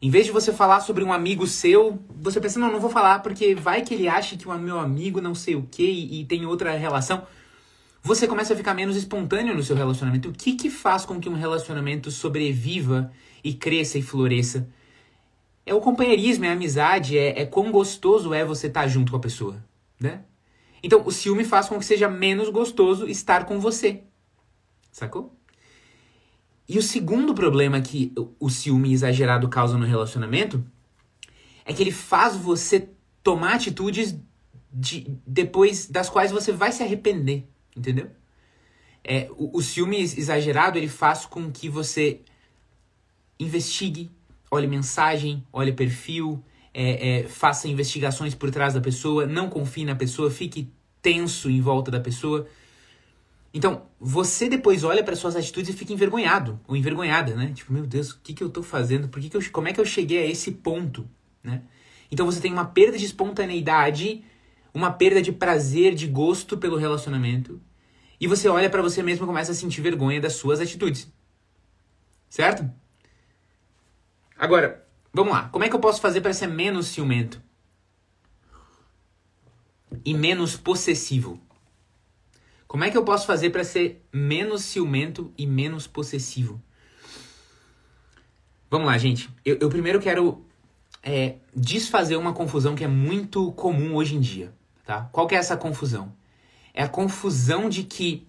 Em 0.00 0.10
vez 0.10 0.26
de 0.26 0.32
você 0.32 0.52
falar 0.52 0.80
sobre 0.80 1.04
um 1.04 1.12
amigo 1.12 1.46
seu, 1.46 1.96
você 2.20 2.40
pensa, 2.40 2.58
não, 2.58 2.72
não 2.72 2.80
vou 2.80 2.90
falar 2.90 3.20
porque 3.20 3.54
vai 3.54 3.82
que 3.82 3.94
ele 3.94 4.08
acha 4.08 4.36
que 4.36 4.48
o 4.48 4.58
meu 4.58 4.78
amigo 4.80 5.20
não 5.20 5.34
sei 5.34 5.54
o 5.54 5.62
que 5.62 5.84
e, 5.84 6.24
tem 6.24 6.44
outra 6.44 6.76
relação. 6.76 7.24
Você 8.02 8.26
começa 8.26 8.52
a 8.52 8.56
ficar 8.56 8.74
menos 8.74 8.96
espontâneo 8.96 9.54
no 9.54 9.62
seu 9.62 9.76
relacionamento. 9.76 10.28
O 10.28 10.32
que 10.32 10.56
que 10.56 10.68
faz 10.68 11.04
com 11.04 11.20
que 11.20 11.28
um 11.28 11.34
relacionamento 11.34 12.10
sobreviva 12.10 13.12
e 13.44 13.54
cresça 13.54 13.96
e 13.96 14.02
floresça? 14.02 14.68
É 15.64 15.72
o 15.72 15.80
companheirismo, 15.80 16.46
é 16.46 16.48
a 16.48 16.52
amizade, 16.52 17.16
é, 17.16 17.42
é 17.42 17.46
quão 17.46 17.70
gostoso 17.70 18.34
é 18.34 18.44
você 18.44 18.66
estar 18.66 18.82
tá 18.82 18.88
junto 18.88 19.12
com 19.12 19.18
a 19.18 19.20
pessoa, 19.20 19.64
né? 20.00 20.22
Então, 20.82 21.00
o 21.06 21.12
ciúme 21.12 21.44
faz 21.44 21.68
com 21.68 21.78
que 21.78 21.84
seja 21.84 22.08
menos 22.08 22.48
gostoso 22.48 23.06
estar 23.06 23.44
com 23.44 23.60
você. 23.60 24.02
Sacou? 24.90 25.32
E 26.68 26.78
o 26.78 26.82
segundo 26.82 27.34
problema 27.34 27.80
que 27.80 28.12
o 28.38 28.48
ciúme 28.48 28.92
exagerado 28.92 29.48
causa 29.48 29.76
no 29.76 29.84
relacionamento 29.84 30.64
é 31.64 31.72
que 31.72 31.82
ele 31.82 31.92
faz 31.92 32.36
você 32.36 32.88
tomar 33.22 33.54
atitudes 33.54 34.16
de, 34.72 35.06
depois 35.26 35.86
das 35.86 36.08
quais 36.08 36.30
você 36.30 36.52
vai 36.52 36.72
se 36.72 36.82
arrepender, 36.82 37.46
entendeu? 37.76 38.10
É, 39.04 39.28
o, 39.36 39.58
o 39.58 39.62
ciúme 39.62 40.00
exagerado 40.00 40.78
ele 40.78 40.88
faz 40.88 41.26
com 41.26 41.50
que 41.50 41.68
você 41.68 42.20
investigue, 43.38 44.10
olhe 44.50 44.66
mensagem, 44.66 45.44
olhe 45.52 45.72
perfil, 45.72 46.42
é, 46.72 47.20
é, 47.20 47.28
faça 47.28 47.68
investigações 47.68 48.34
por 48.34 48.50
trás 48.50 48.74
da 48.74 48.80
pessoa, 48.80 49.26
não 49.26 49.48
confie 49.48 49.84
na 49.84 49.94
pessoa, 49.94 50.30
fique 50.30 50.70
tenso 51.00 51.50
em 51.50 51.60
volta 51.60 51.90
da 51.90 52.00
pessoa. 52.00 52.46
Então, 53.54 53.86
você 54.00 54.48
depois 54.48 54.82
olha 54.82 55.04
para 55.04 55.14
suas 55.14 55.36
atitudes 55.36 55.74
e 55.74 55.76
fica 55.76 55.92
envergonhado 55.92 56.58
ou 56.66 56.74
envergonhada, 56.74 57.34
né? 57.34 57.52
Tipo, 57.54 57.72
meu 57.72 57.86
Deus, 57.86 58.12
o 58.12 58.20
que, 58.20 58.32
que 58.32 58.42
eu 58.42 58.48
tô 58.48 58.62
fazendo? 58.62 59.08
Por 59.08 59.20
que, 59.20 59.28
que 59.28 59.36
eu, 59.36 59.42
como 59.52 59.68
é 59.68 59.72
que 59.72 59.80
eu 59.80 59.84
cheguei 59.84 60.18
a 60.18 60.26
esse 60.26 60.52
ponto, 60.52 61.08
né? 61.44 61.62
Então 62.10 62.24
você 62.26 62.40
tem 62.40 62.52
uma 62.52 62.64
perda 62.64 62.96
de 62.96 63.04
espontaneidade, 63.04 64.24
uma 64.72 64.90
perda 64.90 65.20
de 65.20 65.32
prazer, 65.32 65.94
de 65.94 66.06
gosto 66.06 66.56
pelo 66.56 66.76
relacionamento, 66.76 67.60
e 68.20 68.26
você 68.26 68.48
olha 68.48 68.70
para 68.70 68.82
você 68.82 69.02
mesmo 69.02 69.24
e 69.24 69.26
começa 69.26 69.52
a 69.52 69.54
sentir 69.54 69.80
vergonha 69.80 70.20
das 70.20 70.34
suas 70.34 70.60
atitudes. 70.60 71.10
Certo? 72.28 72.70
Agora, 74.38 74.82
Vamos 75.12 75.32
lá. 75.34 75.48
Como 75.50 75.64
é 75.64 75.68
que 75.68 75.76
eu 75.76 75.80
posso 75.80 76.00
fazer 76.00 76.20
para 76.20 76.32
ser 76.32 76.46
menos 76.46 76.86
ciumento? 76.86 77.42
E 80.04 80.14
menos 80.14 80.56
possessivo? 80.56 81.38
Como 82.72 82.84
é 82.84 82.90
que 82.90 82.96
eu 82.96 83.04
posso 83.04 83.26
fazer 83.26 83.50
para 83.50 83.64
ser 83.64 84.02
menos 84.10 84.64
ciumento 84.64 85.30
e 85.36 85.46
menos 85.46 85.86
possessivo? 85.86 86.58
Vamos 88.70 88.86
lá, 88.86 88.96
gente. 88.96 89.28
Eu, 89.44 89.58
eu 89.60 89.68
primeiro 89.68 90.00
quero 90.00 90.42
é, 91.02 91.34
desfazer 91.54 92.16
uma 92.16 92.32
confusão 92.32 92.74
que 92.74 92.82
é 92.82 92.88
muito 92.88 93.52
comum 93.52 93.94
hoje 93.94 94.16
em 94.16 94.20
dia. 94.20 94.54
Tá? 94.86 95.06
Qual 95.12 95.26
que 95.26 95.34
é 95.34 95.38
essa 95.38 95.54
confusão? 95.54 96.14
É 96.72 96.82
a 96.82 96.88
confusão 96.88 97.68
de 97.68 97.82
que 97.82 98.26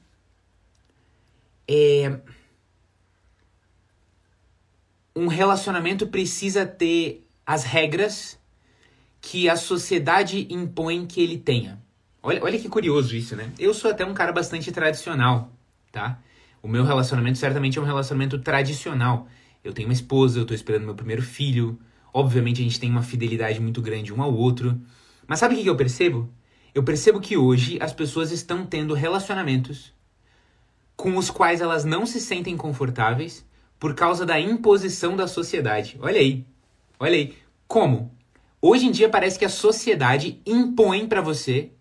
é, 1.66 2.20
um 5.16 5.28
relacionamento 5.28 6.06
precisa 6.06 6.66
ter 6.66 7.26
as 7.46 7.64
regras 7.64 8.38
que 9.22 9.48
a 9.48 9.56
sociedade 9.56 10.48
impõe 10.50 11.06
que 11.06 11.22
ele 11.22 11.38
tenha. 11.38 11.82
Olha, 12.26 12.42
olha 12.42 12.58
que 12.58 12.70
curioso 12.70 13.14
isso, 13.14 13.36
né? 13.36 13.52
Eu 13.60 13.74
sou 13.74 13.92
até 13.92 14.06
um 14.06 14.14
cara 14.14 14.32
bastante 14.32 14.72
tradicional, 14.72 15.52
tá? 15.92 16.18
O 16.62 16.70
meu 16.70 16.86
relacionamento 16.86 17.38
certamente 17.38 17.78
é 17.78 17.82
um 17.82 17.86
relacionamento 17.86 18.40
tradicional. 18.40 19.28
Eu 19.62 19.74
tenho 19.74 19.90
uma 19.90 19.94
esposa, 19.94 20.40
eu 20.40 20.46
tô 20.46 20.54
esperando 20.54 20.86
meu 20.86 20.96
primeiro 20.96 21.22
filho. 21.22 21.78
Obviamente 22.14 22.62
a 22.62 22.64
gente 22.64 22.80
tem 22.80 22.90
uma 22.90 23.02
fidelidade 23.02 23.60
muito 23.60 23.82
grande 23.82 24.14
um 24.14 24.22
ao 24.22 24.34
outro. 24.34 24.80
Mas 25.28 25.40
sabe 25.40 25.56
o 25.56 25.62
que 25.62 25.70
eu 25.70 25.76
percebo? 25.76 26.30
Eu 26.74 26.82
percebo 26.82 27.20
que 27.20 27.36
hoje 27.36 27.78
as 27.82 27.92
pessoas 27.92 28.32
estão 28.32 28.66
tendo 28.66 28.94
relacionamentos 28.94 29.94
com 30.96 31.18
os 31.18 31.30
quais 31.30 31.60
elas 31.60 31.84
não 31.84 32.06
se 32.06 32.22
sentem 32.22 32.56
confortáveis 32.56 33.46
por 33.78 33.94
causa 33.94 34.26
da 34.26 34.40
imposição 34.40 35.18
da 35.18 35.28
sociedade. 35.28 35.98
Olha 36.02 36.22
aí. 36.22 36.46
Olha 36.98 37.16
aí. 37.16 37.38
Como? 37.68 38.16
Hoje 38.62 38.86
em 38.86 38.92
dia 38.92 39.10
parece 39.10 39.38
que 39.38 39.44
a 39.44 39.50
sociedade 39.50 40.42
impõe 40.46 41.06
para 41.06 41.20
você 41.20 41.73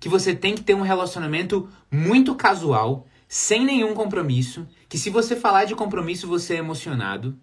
que 0.00 0.08
você 0.08 0.34
tem 0.34 0.54
que 0.54 0.62
ter 0.62 0.74
um 0.74 0.80
relacionamento 0.80 1.68
muito 1.90 2.34
casual, 2.34 3.06
sem 3.28 3.64
nenhum 3.64 3.94
compromisso, 3.94 4.66
que 4.88 4.98
se 4.98 5.10
você 5.10 5.36
falar 5.36 5.66
de 5.66 5.76
compromisso 5.76 6.26
você 6.26 6.54
é 6.54 6.58
emocionado, 6.58 7.38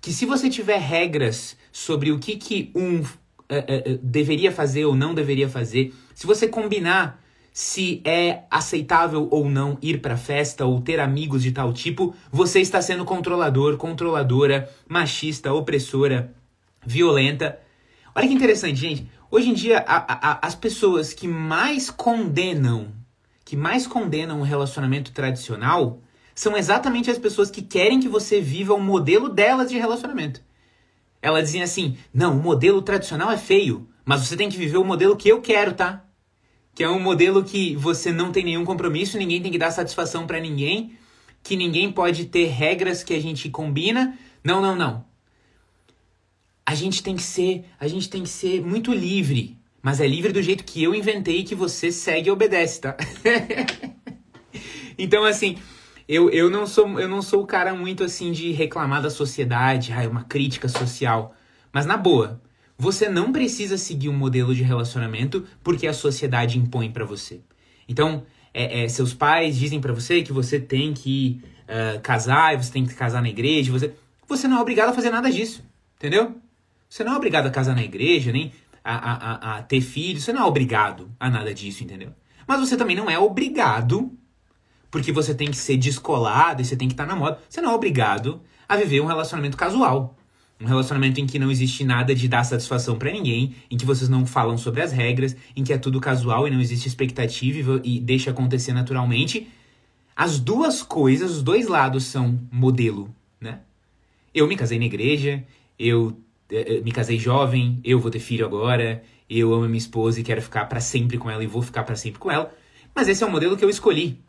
que 0.00 0.12
se 0.12 0.24
você 0.24 0.48
tiver 0.48 0.78
regras 0.78 1.56
sobre 1.70 2.10
o 2.10 2.18
que, 2.18 2.36
que 2.36 2.72
um 2.74 3.00
uh, 3.00 3.04
uh, 3.04 3.98
deveria 4.02 4.50
fazer 4.50 4.86
ou 4.86 4.94
não 4.94 5.14
deveria 5.14 5.48
fazer, 5.48 5.94
se 6.14 6.26
você 6.26 6.48
combinar 6.48 7.22
se 7.52 8.00
é 8.04 8.44
aceitável 8.48 9.26
ou 9.32 9.50
não 9.50 9.76
ir 9.82 10.00
para 10.00 10.16
festa 10.16 10.64
ou 10.64 10.80
ter 10.80 11.00
amigos 11.00 11.42
de 11.42 11.50
tal 11.50 11.72
tipo, 11.72 12.14
você 12.30 12.60
está 12.60 12.80
sendo 12.80 13.04
controlador, 13.04 13.76
controladora, 13.76 14.70
machista, 14.88 15.52
opressora, 15.52 16.32
violenta. 16.86 17.58
Olha 18.14 18.28
que 18.28 18.34
interessante, 18.34 18.76
gente. 18.76 19.10
Hoje 19.30 19.50
em 19.50 19.54
dia, 19.54 19.84
a, 19.86 20.30
a, 20.30 20.46
as 20.46 20.54
pessoas 20.54 21.12
que 21.12 21.28
mais 21.28 21.90
condenam, 21.90 22.94
que 23.44 23.56
mais 23.56 23.86
condenam 23.86 24.40
o 24.40 24.44
relacionamento 24.44 25.12
tradicional, 25.12 26.00
são 26.34 26.56
exatamente 26.56 27.10
as 27.10 27.18
pessoas 27.18 27.50
que 27.50 27.60
querem 27.60 28.00
que 28.00 28.08
você 28.08 28.40
viva 28.40 28.72
o 28.72 28.80
modelo 28.80 29.28
delas 29.28 29.68
de 29.68 29.76
relacionamento. 29.76 30.40
Elas 31.20 31.44
dizem 31.44 31.62
assim: 31.62 31.98
não, 32.12 32.38
o 32.38 32.42
modelo 32.42 32.80
tradicional 32.80 33.30
é 33.30 33.36
feio, 33.36 33.86
mas 34.02 34.22
você 34.22 34.34
tem 34.34 34.48
que 34.48 34.56
viver 34.56 34.78
o 34.78 34.84
modelo 34.84 35.14
que 35.14 35.28
eu 35.28 35.42
quero, 35.42 35.74
tá? 35.74 36.04
Que 36.74 36.82
é 36.82 36.88
um 36.88 37.00
modelo 37.00 37.44
que 37.44 37.76
você 37.76 38.10
não 38.10 38.32
tem 38.32 38.44
nenhum 38.44 38.64
compromisso, 38.64 39.18
ninguém 39.18 39.42
tem 39.42 39.52
que 39.52 39.58
dar 39.58 39.72
satisfação 39.72 40.26
para 40.26 40.40
ninguém, 40.40 40.96
que 41.42 41.54
ninguém 41.54 41.92
pode 41.92 42.24
ter 42.24 42.46
regras 42.46 43.04
que 43.04 43.12
a 43.12 43.20
gente 43.20 43.50
combina. 43.50 44.16
Não, 44.42 44.62
não, 44.62 44.74
não. 44.74 45.04
A 46.68 46.74
gente 46.74 47.02
tem 47.02 47.16
que 47.16 47.22
ser, 47.22 47.64
a 47.80 47.88
gente 47.88 48.10
tem 48.10 48.22
que 48.22 48.28
ser 48.28 48.60
muito 48.60 48.92
livre, 48.92 49.58
mas 49.80 50.02
é 50.02 50.06
livre 50.06 50.34
do 50.34 50.42
jeito 50.42 50.64
que 50.64 50.82
eu 50.82 50.94
inventei 50.94 51.42
que 51.42 51.54
você 51.54 51.90
segue 51.90 52.28
e 52.28 52.30
obedece, 52.30 52.82
tá? 52.82 52.94
então 54.98 55.24
assim, 55.24 55.56
eu, 56.06 56.28
eu, 56.28 56.50
não 56.50 56.66
sou, 56.66 57.00
eu 57.00 57.08
não 57.08 57.22
sou 57.22 57.42
o 57.42 57.46
cara 57.46 57.74
muito 57.74 58.04
assim 58.04 58.32
de 58.32 58.52
reclamar 58.52 59.00
da 59.00 59.08
sociedade, 59.08 59.94
ah, 59.94 60.02
é 60.02 60.06
uma 60.06 60.24
crítica 60.24 60.68
social. 60.68 61.34
Mas 61.72 61.86
na 61.86 61.96
boa, 61.96 62.38
você 62.76 63.08
não 63.08 63.32
precisa 63.32 63.78
seguir 63.78 64.10
um 64.10 64.18
modelo 64.18 64.54
de 64.54 64.62
relacionamento 64.62 65.46
porque 65.64 65.86
a 65.86 65.94
sociedade 65.94 66.58
impõe 66.58 66.90
para 66.90 67.06
você. 67.06 67.40
Então, 67.88 68.26
é, 68.52 68.84
é, 68.84 68.88
seus 68.88 69.14
pais 69.14 69.56
dizem 69.56 69.80
para 69.80 69.94
você 69.94 70.20
que 70.20 70.34
você 70.34 70.60
tem 70.60 70.92
que 70.92 71.40
uh, 71.64 71.98
casar, 72.02 72.62
você 72.62 72.70
tem 72.70 72.84
que 72.84 72.94
casar 72.94 73.22
na 73.22 73.30
igreja, 73.30 73.72
você, 73.72 73.94
você 74.28 74.46
não 74.46 74.58
é 74.58 74.60
obrigado 74.60 74.90
a 74.90 74.92
fazer 74.92 75.08
nada 75.08 75.30
disso, 75.30 75.64
entendeu? 75.96 76.36
Você 76.88 77.04
não 77.04 77.12
é 77.12 77.16
obrigado 77.16 77.46
a 77.46 77.50
casar 77.50 77.74
na 77.74 77.82
igreja, 77.82 78.32
nem 78.32 78.52
a, 78.82 78.94
a, 78.94 79.12
a, 79.12 79.58
a 79.58 79.62
ter 79.62 79.80
filhos, 79.80 80.24
você 80.24 80.32
não 80.32 80.42
é 80.42 80.44
obrigado 80.44 81.10
a 81.20 81.28
nada 81.28 81.52
disso, 81.52 81.84
entendeu? 81.84 82.12
Mas 82.46 82.60
você 82.60 82.76
também 82.76 82.96
não 82.96 83.10
é 83.10 83.18
obrigado, 83.18 84.10
porque 84.90 85.12
você 85.12 85.34
tem 85.34 85.50
que 85.50 85.56
ser 85.56 85.76
descolado 85.76 86.62
e 86.62 86.64
você 86.64 86.76
tem 86.76 86.88
que 86.88 86.94
estar 86.94 87.06
tá 87.06 87.12
na 87.12 87.18
moda, 87.18 87.38
você 87.48 87.60
não 87.60 87.72
é 87.72 87.74
obrigado 87.74 88.40
a 88.66 88.76
viver 88.76 89.00
um 89.00 89.06
relacionamento 89.06 89.56
casual. 89.56 90.14
Um 90.60 90.66
relacionamento 90.66 91.20
em 91.20 91.26
que 91.26 91.38
não 91.38 91.52
existe 91.52 91.84
nada 91.84 92.12
de 92.12 92.26
dar 92.26 92.42
satisfação 92.42 92.98
para 92.98 93.12
ninguém, 93.12 93.54
em 93.70 93.76
que 93.76 93.86
vocês 93.86 94.08
não 94.08 94.26
falam 94.26 94.58
sobre 94.58 94.82
as 94.82 94.90
regras, 94.90 95.36
em 95.54 95.62
que 95.62 95.72
é 95.72 95.78
tudo 95.78 96.00
casual 96.00 96.48
e 96.48 96.50
não 96.50 96.60
existe 96.60 96.88
expectativa 96.88 97.80
e 97.84 98.00
deixa 98.00 98.30
acontecer 98.30 98.72
naturalmente. 98.72 99.46
As 100.16 100.40
duas 100.40 100.82
coisas, 100.82 101.30
os 101.30 101.42
dois 101.42 101.68
lados 101.68 102.04
são 102.04 102.40
modelo, 102.50 103.14
né? 103.40 103.60
Eu 104.34 104.48
me 104.48 104.56
casei 104.56 104.80
na 104.80 104.86
igreja, 104.86 105.44
eu 105.78 106.18
me 106.84 106.92
casei 106.92 107.18
jovem, 107.18 107.78
eu 107.84 107.98
vou 107.98 108.10
ter 108.10 108.20
filho 108.20 108.46
agora, 108.46 109.02
eu 109.28 109.52
amo 109.52 109.66
minha 109.66 109.78
esposa 109.78 110.20
e 110.20 110.22
quero 110.22 110.40
ficar 110.40 110.66
para 110.66 110.80
sempre 110.80 111.18
com 111.18 111.30
ela 111.30 111.44
e 111.44 111.46
vou 111.46 111.62
ficar 111.62 111.82
para 111.82 111.96
sempre 111.96 112.18
com 112.18 112.30
ela. 112.30 112.52
Mas 112.94 113.08
esse 113.08 113.22
é 113.22 113.26
o 113.26 113.30
modelo 113.30 113.56
que 113.56 113.64
eu 113.64 113.70
escolhi. 113.70 114.20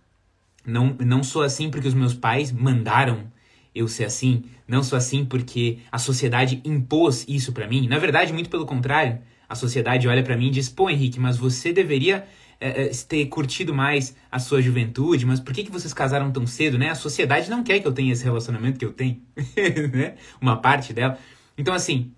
Não, 0.65 0.95
não 0.99 1.23
sou 1.23 1.41
assim 1.41 1.69
porque 1.69 1.87
os 1.87 1.93
meus 1.93 2.13
pais 2.13 2.51
mandaram 2.51 3.31
eu 3.73 3.87
ser 3.87 4.05
assim, 4.05 4.43
não 4.67 4.83
sou 4.83 4.97
assim 4.97 5.23
porque 5.23 5.79
a 5.91 5.97
sociedade 5.97 6.61
impôs 6.65 7.25
isso 7.27 7.53
para 7.53 7.67
mim. 7.67 7.87
Na 7.87 7.97
verdade, 7.97 8.33
muito 8.33 8.49
pelo 8.49 8.65
contrário, 8.65 9.19
a 9.47 9.55
sociedade 9.55 10.07
olha 10.07 10.23
para 10.23 10.37
mim 10.37 10.47
e 10.47 10.51
diz: 10.51 10.69
pô, 10.69 10.89
Henrique, 10.89 11.19
mas 11.19 11.37
você 11.37 11.71
deveria 11.71 12.27
é, 12.59 12.83
é, 12.83 12.91
ter 13.07 13.25
curtido 13.27 13.73
mais 13.73 14.15
a 14.31 14.37
sua 14.37 14.61
juventude, 14.61 15.25
mas 15.25 15.39
por 15.39 15.53
que, 15.53 15.63
que 15.63 15.71
vocês 15.71 15.93
casaram 15.93 16.31
tão 16.31 16.45
cedo, 16.45 16.77
né? 16.77 16.89
A 16.89 16.95
sociedade 16.95 17.49
não 17.49 17.63
quer 17.63 17.79
que 17.79 17.87
eu 17.87 17.91
tenha 17.91 18.11
esse 18.11 18.23
relacionamento 18.23 18.77
que 18.77 18.85
eu 18.85 18.91
tenho, 18.91 19.21
né? 19.93 20.15
Uma 20.41 20.57
parte 20.57 20.93
dela. 20.93 21.17
Então, 21.59 21.73
assim, 21.73 22.13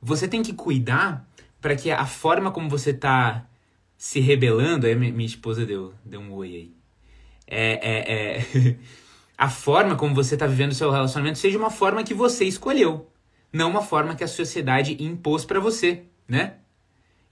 você 0.00 0.28
tem 0.28 0.44
que 0.44 0.52
cuidar 0.52 1.28
para 1.60 1.74
que 1.74 1.90
a 1.90 2.06
forma 2.06 2.52
como 2.52 2.68
você 2.68 2.94
tá 2.94 3.44
se 3.98 4.20
rebelando. 4.20 4.86
Aí 4.86 4.94
minha 4.94 5.26
esposa 5.26 5.66
deu, 5.66 5.92
deu 6.04 6.20
um 6.20 6.32
oi 6.32 6.48
aí. 6.48 6.72
É, 7.48 7.72
é, 7.82 8.38
é 8.38 8.76
a 9.36 9.48
forma 9.48 9.96
como 9.96 10.14
você 10.14 10.34
está 10.34 10.46
vivendo 10.46 10.70
o 10.70 10.74
seu 10.74 10.88
relacionamento 10.88 11.36
seja 11.36 11.58
uma 11.58 11.68
forma 11.68 12.04
que 12.04 12.14
você 12.14 12.44
escolheu, 12.44 13.10
não 13.52 13.70
uma 13.70 13.82
forma 13.82 14.14
que 14.14 14.22
a 14.22 14.28
sociedade 14.28 14.96
impôs 15.02 15.44
para 15.44 15.58
você, 15.58 16.04
né? 16.28 16.54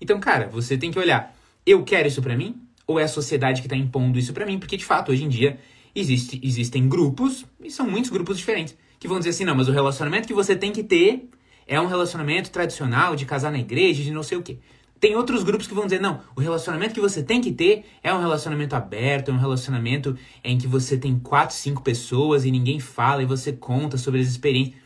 Então, 0.01 0.19
cara, 0.19 0.49
você 0.49 0.77
tem 0.77 0.91
que 0.91 0.99
olhar, 0.99 1.37
eu 1.65 1.85
quero 1.85 2.09
isso 2.09 2.21
para 2.21 2.37
mim 2.37 2.61
ou 2.85 2.99
é 2.99 3.05
a 3.05 3.09
sociedade 3.09 3.61
que 3.61 3.69
está 3.69 3.77
impondo 3.77 4.19
isso 4.19 4.33
para 4.33 4.45
mim? 4.45 4.59
Porque 4.59 4.77
de 4.77 4.85
fato, 4.85 5.13
hoje 5.13 5.23
em 5.23 5.29
dia 5.29 5.61
existe, 5.95 6.41
existem 6.43 6.89
grupos, 6.89 7.47
e 7.63 7.71
são 7.71 7.89
muitos 7.89 8.11
grupos 8.11 8.39
diferentes, 8.39 8.77
que 8.99 9.09
vão 9.09 9.19
dizer 9.19 9.31
assim: 9.31 9.45
"Não, 9.45 9.55
mas 9.55 9.69
o 9.69 9.73
relacionamento 9.73 10.27
que 10.27 10.35
você 10.35 10.57
tem 10.57 10.73
que 10.73 10.83
ter 10.83 11.29
é 11.67 11.81
um 11.81 11.87
relacionamento 11.87 12.51
tradicional 12.51 13.15
de 13.15 13.27
casar 13.27 13.53
na 13.53 13.59
igreja, 13.59 14.03
de 14.03 14.11
não 14.11 14.23
sei 14.23 14.39
o 14.39 14.43
quê". 14.43 14.59
Tem 15.01 15.15
outros 15.15 15.45
grupos 15.45 15.69
que 15.69 15.75
vão 15.75 15.85
dizer, 15.85 16.01
não, 16.01 16.21
o 16.35 16.41
relacionamento 16.41 16.93
que 16.93 17.01
você 17.01 17.23
tem 17.23 17.41
que 17.41 17.53
ter 17.53 17.85
é 18.03 18.13
um 18.13 18.19
relacionamento 18.19 18.75
aberto, 18.75 19.31
é 19.31 19.35
um 19.35 19.39
relacionamento 19.39 20.19
em 20.43 20.59
que 20.59 20.67
você 20.67 20.99
tem 20.99 21.17
quatro, 21.19 21.55
cinco 21.55 21.83
pessoas 21.83 22.45
e 22.45 22.51
ninguém 22.51 22.81
fala 22.81 23.23
e 23.23 23.27
você 23.27 23.53
conta 23.53 23.97
sobre 23.97 24.21
as 24.21 24.27
experiências. 24.27 24.77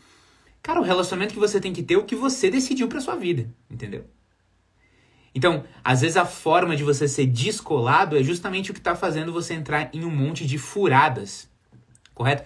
Cara, 0.61 0.79
o 0.79 0.83
relacionamento 0.83 1.33
que 1.33 1.39
você 1.39 1.59
tem 1.59 1.73
que 1.73 1.81
ter 1.81 1.95
é 1.95 1.97
o 1.97 2.03
que 2.03 2.15
você 2.15 2.49
decidiu 2.49 2.87
para 2.87 3.01
sua 3.01 3.15
vida, 3.15 3.49
entendeu? 3.69 4.05
Então, 5.35 5.63
às 5.83 6.01
vezes 6.01 6.15
a 6.15 6.25
forma 6.25 6.75
de 6.75 6.83
você 6.83 7.07
ser 7.07 7.25
descolado 7.25 8.15
é 8.15 8.23
justamente 8.23 8.69
o 8.69 8.73
que 8.73 8.79
está 8.79 8.95
fazendo 8.95 9.33
você 9.33 9.55
entrar 9.55 9.89
em 9.91 10.05
um 10.05 10.11
monte 10.11 10.45
de 10.45 10.59
furadas, 10.59 11.49
correto? 12.13 12.43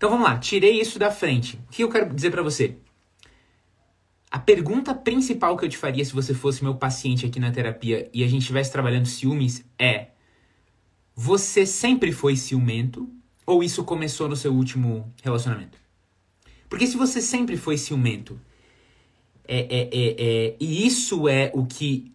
Então 0.00 0.08
vamos 0.08 0.24
lá, 0.24 0.38
tirei 0.38 0.80
isso 0.80 0.98
da 0.98 1.10
frente. 1.10 1.60
O 1.68 1.72
que 1.72 1.84
eu 1.84 1.90
quero 1.90 2.14
dizer 2.14 2.30
para 2.30 2.42
você? 2.42 2.78
A 4.30 4.38
pergunta 4.38 4.94
principal 4.94 5.58
que 5.58 5.66
eu 5.66 5.68
te 5.68 5.76
faria 5.76 6.02
se 6.02 6.14
você 6.14 6.32
fosse 6.32 6.64
meu 6.64 6.74
paciente 6.74 7.26
aqui 7.26 7.38
na 7.38 7.50
terapia 7.50 8.08
e 8.10 8.24
a 8.24 8.26
gente 8.26 8.40
estivesse 8.40 8.72
trabalhando 8.72 9.04
ciúmes 9.04 9.62
é: 9.78 10.12
você 11.14 11.66
sempre 11.66 12.12
foi 12.12 12.34
ciumento 12.34 13.10
ou 13.44 13.62
isso 13.62 13.84
começou 13.84 14.26
no 14.26 14.36
seu 14.36 14.54
último 14.54 15.12
relacionamento? 15.22 15.76
Porque 16.66 16.86
se 16.86 16.96
você 16.96 17.20
sempre 17.20 17.58
foi 17.58 17.76
ciumento 17.76 18.40
é, 19.46 19.58
é, 19.58 19.80
é, 19.92 20.16
é, 20.18 20.56
e 20.58 20.86
isso 20.86 21.28
é 21.28 21.50
o 21.52 21.66
que 21.66 22.10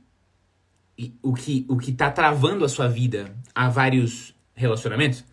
o 1.22 1.34
que 1.36 1.64
o 1.70 1.78
que 1.78 1.92
está 1.92 2.10
travando 2.10 2.66
a 2.66 2.70
sua 2.70 2.88
vida 2.88 3.38
há 3.54 3.70
vários 3.70 4.34
relacionamentos. 4.56 5.24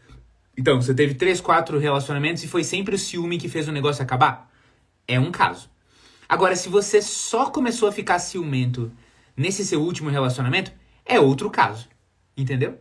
Então, 0.57 0.81
você 0.81 0.95
teve 0.95 1.15
três, 1.15 1.41
quatro 1.41 1.79
relacionamentos 1.79 2.43
e 2.45 2.49
foi 2.49 2.63
sempre 2.63 2.95
o 2.95 2.99
ciúme 2.99 3.39
que 3.39 3.49
fez 3.49 3.69
o 3.69 3.73
negócio 3.73 4.03
acabar? 4.03 4.51
É 5.09 5.19
um 5.19 5.31
caso. 5.31 5.71
Agora, 6.29 6.57
se 6.57 6.69
você 6.69 7.01
só 7.03 7.51
começou 7.51 7.89
a 7.89 7.93
ficar 7.93 8.19
ciumento 8.19 8.93
nesse 9.37 9.65
seu 9.65 9.83
último 9.83 10.11
relacionamento, 10.11 10.73
é 11.05 11.19
outro 11.19 11.51
caso. 11.51 11.89
Entendeu? 12.37 12.79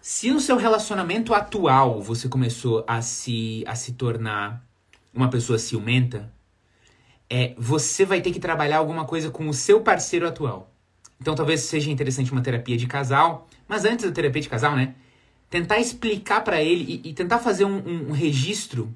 Se 0.00 0.30
no 0.30 0.38
seu 0.38 0.56
relacionamento 0.56 1.34
atual 1.34 2.00
você 2.00 2.28
começou 2.28 2.84
a 2.86 3.02
se, 3.02 3.64
a 3.66 3.74
se 3.74 3.94
tornar 3.94 4.64
uma 5.12 5.28
pessoa 5.28 5.58
ciumenta, 5.58 6.32
é, 7.28 7.54
você 7.58 8.04
vai 8.04 8.20
ter 8.20 8.30
que 8.30 8.38
trabalhar 8.38 8.78
alguma 8.78 9.04
coisa 9.04 9.30
com 9.30 9.48
o 9.48 9.52
seu 9.52 9.80
parceiro 9.80 10.28
atual. 10.28 10.70
Então 11.20 11.34
talvez 11.34 11.62
seja 11.62 11.90
interessante 11.90 12.30
uma 12.30 12.40
terapia 12.40 12.76
de 12.76 12.86
casal, 12.86 13.48
mas 13.66 13.84
antes 13.84 14.04
da 14.04 14.12
terapia 14.12 14.42
de 14.42 14.48
casal, 14.48 14.76
né? 14.76 14.94
Tentar 15.48 15.78
explicar 15.78 16.42
para 16.42 16.62
ele 16.62 17.00
e, 17.04 17.10
e, 17.10 17.14
tentar 17.14 17.38
fazer 17.38 17.64
um, 17.64 17.76
um, 17.76 18.08
um 18.08 18.12
registro, 18.12 18.92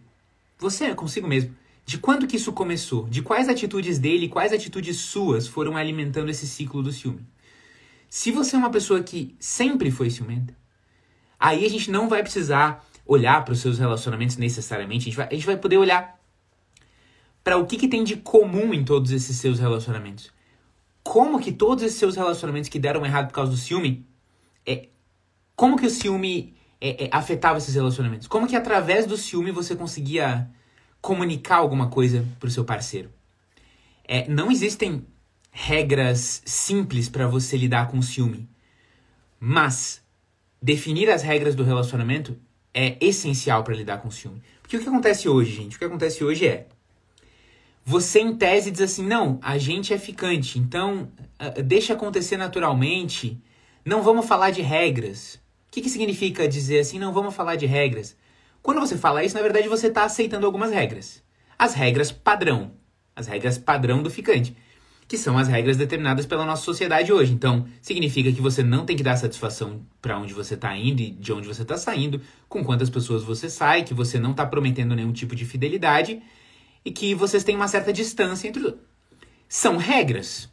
você 0.58 0.94
consigo 0.94 1.26
mesmo, 1.26 1.54
de 1.86 1.98
quando 1.98 2.26
que 2.26 2.36
isso 2.36 2.52
começou? 2.52 3.08
De 3.08 3.22
quais 3.22 3.48
atitudes 3.48 3.98
dele, 3.98 4.28
quais 4.28 4.52
atitudes 4.52 4.98
suas 4.98 5.46
foram 5.46 5.76
alimentando 5.76 6.30
esse 6.30 6.46
ciclo 6.46 6.82
do 6.82 6.92
ciúme? 6.92 7.26
Se 8.08 8.30
você 8.30 8.56
é 8.56 8.58
uma 8.58 8.70
pessoa 8.70 9.02
que 9.02 9.34
sempre 9.38 9.90
foi 9.90 10.10
ciumenta, 10.10 10.54
aí 11.38 11.64
a 11.64 11.68
gente 11.70 11.90
não 11.90 12.08
vai 12.08 12.22
precisar 12.22 12.84
olhar 13.06 13.44
para 13.44 13.52
os 13.52 13.60
seus 13.60 13.78
relacionamentos 13.78 14.36
necessariamente, 14.36 15.02
a 15.02 15.04
gente 15.04 15.16
vai, 15.16 15.28
a 15.28 15.34
gente 15.34 15.46
vai 15.46 15.56
poder 15.56 15.78
olhar 15.78 16.20
para 17.42 17.56
o 17.56 17.66
que, 17.66 17.76
que 17.76 17.88
tem 17.88 18.04
de 18.04 18.16
comum 18.16 18.74
em 18.74 18.84
todos 18.84 19.10
esses 19.10 19.36
seus 19.36 19.58
relacionamentos. 19.58 20.30
Como 21.02 21.40
que 21.40 21.50
todos 21.50 21.82
esses 21.82 21.98
seus 21.98 22.16
relacionamentos 22.16 22.68
que 22.68 22.78
deram 22.78 23.04
errado 23.04 23.28
por 23.28 23.34
causa 23.34 23.50
do 23.50 23.56
ciúme, 23.56 24.06
é, 24.66 24.88
como 25.60 25.76
que 25.76 25.84
o 25.86 25.90
ciúme 25.90 26.54
é, 26.80 27.04
é, 27.04 27.08
afetava 27.12 27.58
esses 27.58 27.74
relacionamentos? 27.74 28.26
Como 28.26 28.46
que 28.46 28.56
através 28.56 29.04
do 29.04 29.14
ciúme 29.14 29.50
você 29.50 29.76
conseguia 29.76 30.50
comunicar 31.02 31.56
alguma 31.56 31.90
coisa 31.90 32.26
pro 32.38 32.50
seu 32.50 32.64
parceiro? 32.64 33.10
É, 34.08 34.26
não 34.26 34.50
existem 34.50 35.04
regras 35.50 36.40
simples 36.46 37.10
para 37.10 37.26
você 37.26 37.58
lidar 37.58 37.88
com 37.88 37.98
o 37.98 38.02
ciúme, 38.02 38.48
mas 39.38 40.02
definir 40.62 41.10
as 41.10 41.22
regras 41.22 41.54
do 41.54 41.62
relacionamento 41.62 42.38
é 42.72 42.96
essencial 42.98 43.62
para 43.62 43.74
lidar 43.74 43.98
com 43.98 44.08
o 44.08 44.12
ciúme. 44.12 44.40
Porque 44.62 44.78
o 44.78 44.80
que 44.80 44.88
acontece 44.88 45.28
hoje, 45.28 45.52
gente? 45.52 45.76
O 45.76 45.78
que 45.78 45.84
acontece 45.84 46.24
hoje 46.24 46.46
é 46.46 46.68
você 47.84 48.20
em 48.20 48.34
tese 48.34 48.70
diz 48.70 48.80
assim, 48.80 49.06
não, 49.06 49.38
a 49.42 49.58
gente 49.58 49.92
é 49.92 49.98
ficante, 49.98 50.58
então 50.58 51.12
uh, 51.38 51.62
deixa 51.62 51.92
acontecer 51.92 52.38
naturalmente, 52.38 53.38
não 53.84 54.02
vamos 54.02 54.24
falar 54.24 54.52
de 54.52 54.62
regras. 54.62 55.38
O 55.70 55.72
que, 55.72 55.82
que 55.82 55.88
significa 55.88 56.48
dizer 56.48 56.80
assim, 56.80 56.98
não 56.98 57.12
vamos 57.12 57.32
falar 57.32 57.54
de 57.54 57.64
regras? 57.64 58.16
Quando 58.60 58.80
você 58.80 58.96
fala 58.96 59.22
isso, 59.22 59.36
na 59.36 59.40
verdade 59.40 59.68
você 59.68 59.86
está 59.86 60.02
aceitando 60.02 60.44
algumas 60.44 60.72
regras. 60.72 61.22
As 61.56 61.74
regras 61.74 62.10
padrão. 62.10 62.72
As 63.14 63.28
regras 63.28 63.56
padrão 63.56 64.02
do 64.02 64.10
ficante. 64.10 64.56
Que 65.06 65.16
são 65.16 65.38
as 65.38 65.46
regras 65.46 65.76
determinadas 65.76 66.26
pela 66.26 66.44
nossa 66.44 66.64
sociedade 66.64 67.12
hoje. 67.12 67.32
Então, 67.32 67.68
significa 67.80 68.32
que 68.32 68.40
você 68.40 68.64
não 68.64 68.84
tem 68.84 68.96
que 68.96 69.04
dar 69.04 69.16
satisfação 69.16 69.86
para 70.02 70.18
onde 70.18 70.34
você 70.34 70.54
está 70.54 70.76
indo 70.76 71.00
e 71.02 71.12
de 71.12 71.32
onde 71.32 71.46
você 71.46 71.62
está 71.62 71.76
saindo, 71.76 72.20
com 72.48 72.64
quantas 72.64 72.90
pessoas 72.90 73.22
você 73.22 73.48
sai, 73.48 73.84
que 73.84 73.94
você 73.94 74.18
não 74.18 74.32
está 74.32 74.44
prometendo 74.44 74.96
nenhum 74.96 75.12
tipo 75.12 75.36
de 75.36 75.44
fidelidade 75.44 76.20
e 76.84 76.90
que 76.90 77.14
vocês 77.14 77.44
têm 77.44 77.54
uma 77.54 77.68
certa 77.68 77.92
distância 77.92 78.48
entre 78.48 78.66
os 78.66 78.74
São 79.48 79.76
regras. 79.76 80.50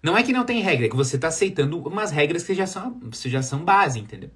Não 0.00 0.16
é 0.16 0.22
que 0.22 0.32
não 0.32 0.44
tem 0.44 0.60
regra, 0.60 0.86
é 0.86 0.88
que 0.88 0.94
você 0.94 1.16
está 1.16 1.26
aceitando 1.26 1.76
umas 1.88 2.12
regras 2.12 2.44
que 2.44 2.54
já 2.54 2.68
são, 2.68 3.00
já 3.24 3.42
são 3.42 3.64
base, 3.64 3.98
entendeu? 3.98 4.30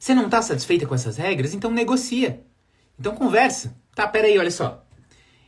Você 0.00 0.14
não 0.14 0.24
está 0.24 0.40
satisfeita 0.40 0.86
com 0.86 0.94
essas 0.94 1.18
regras? 1.18 1.52
Então 1.52 1.70
negocia. 1.70 2.42
Então 2.98 3.14
conversa. 3.14 3.76
Tá, 3.94 4.08
peraí, 4.08 4.38
olha 4.38 4.50
só. 4.50 4.82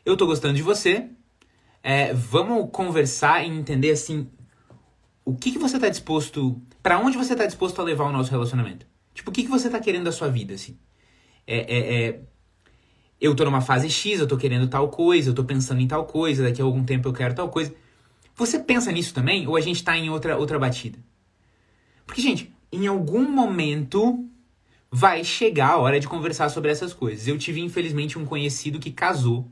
Eu 0.04 0.14
tô 0.14 0.26
gostando 0.26 0.54
de 0.54 0.62
você. 0.62 1.08
É, 1.82 2.12
vamos 2.12 2.68
conversar 2.70 3.42
e 3.42 3.48
entender 3.48 3.92
assim 3.92 4.30
o 5.24 5.34
que, 5.34 5.52
que 5.52 5.58
você 5.58 5.76
está 5.76 5.88
disposto. 5.88 6.60
para 6.82 6.98
onde 6.98 7.16
você 7.16 7.32
está 7.32 7.46
disposto 7.46 7.80
a 7.80 7.84
levar 7.84 8.04
o 8.04 8.12
nosso 8.12 8.30
relacionamento? 8.30 8.86
Tipo, 9.14 9.30
o 9.30 9.32
que, 9.32 9.44
que 9.44 9.48
você 9.48 9.68
está 9.68 9.80
querendo 9.80 10.04
da 10.04 10.12
sua 10.12 10.28
vida, 10.28 10.52
assim? 10.52 10.78
É, 11.46 11.56
é, 11.56 12.04
é, 12.08 12.20
eu 13.18 13.34
tô 13.34 13.46
numa 13.46 13.62
fase 13.62 13.88
X, 13.88 14.20
eu 14.20 14.26
tô 14.26 14.36
querendo 14.36 14.68
tal 14.68 14.90
coisa, 14.90 15.30
eu 15.30 15.34
tô 15.34 15.44
pensando 15.44 15.80
em 15.80 15.88
tal 15.88 16.04
coisa, 16.04 16.42
daqui 16.42 16.60
a 16.60 16.64
algum 16.64 16.84
tempo 16.84 17.08
eu 17.08 17.12
quero 17.14 17.34
tal 17.34 17.48
coisa. 17.48 17.74
Você 18.34 18.58
pensa 18.58 18.92
nisso 18.92 19.14
também 19.14 19.46
ou 19.48 19.56
a 19.56 19.60
gente 19.62 19.82
tá 19.82 19.96
em 19.96 20.10
outra 20.10 20.36
outra 20.36 20.58
batida? 20.58 20.98
Porque, 22.06 22.20
gente, 22.20 22.52
em 22.70 22.86
algum 22.86 23.26
momento 23.30 24.28
vai 24.94 25.24
chegar 25.24 25.70
a 25.70 25.78
hora 25.78 25.98
de 25.98 26.06
conversar 26.06 26.50
sobre 26.50 26.70
essas 26.70 26.92
coisas. 26.92 27.26
Eu 27.26 27.38
tive, 27.38 27.62
infelizmente, 27.62 28.18
um 28.18 28.26
conhecido 28.26 28.78
que 28.78 28.90
casou 28.90 29.50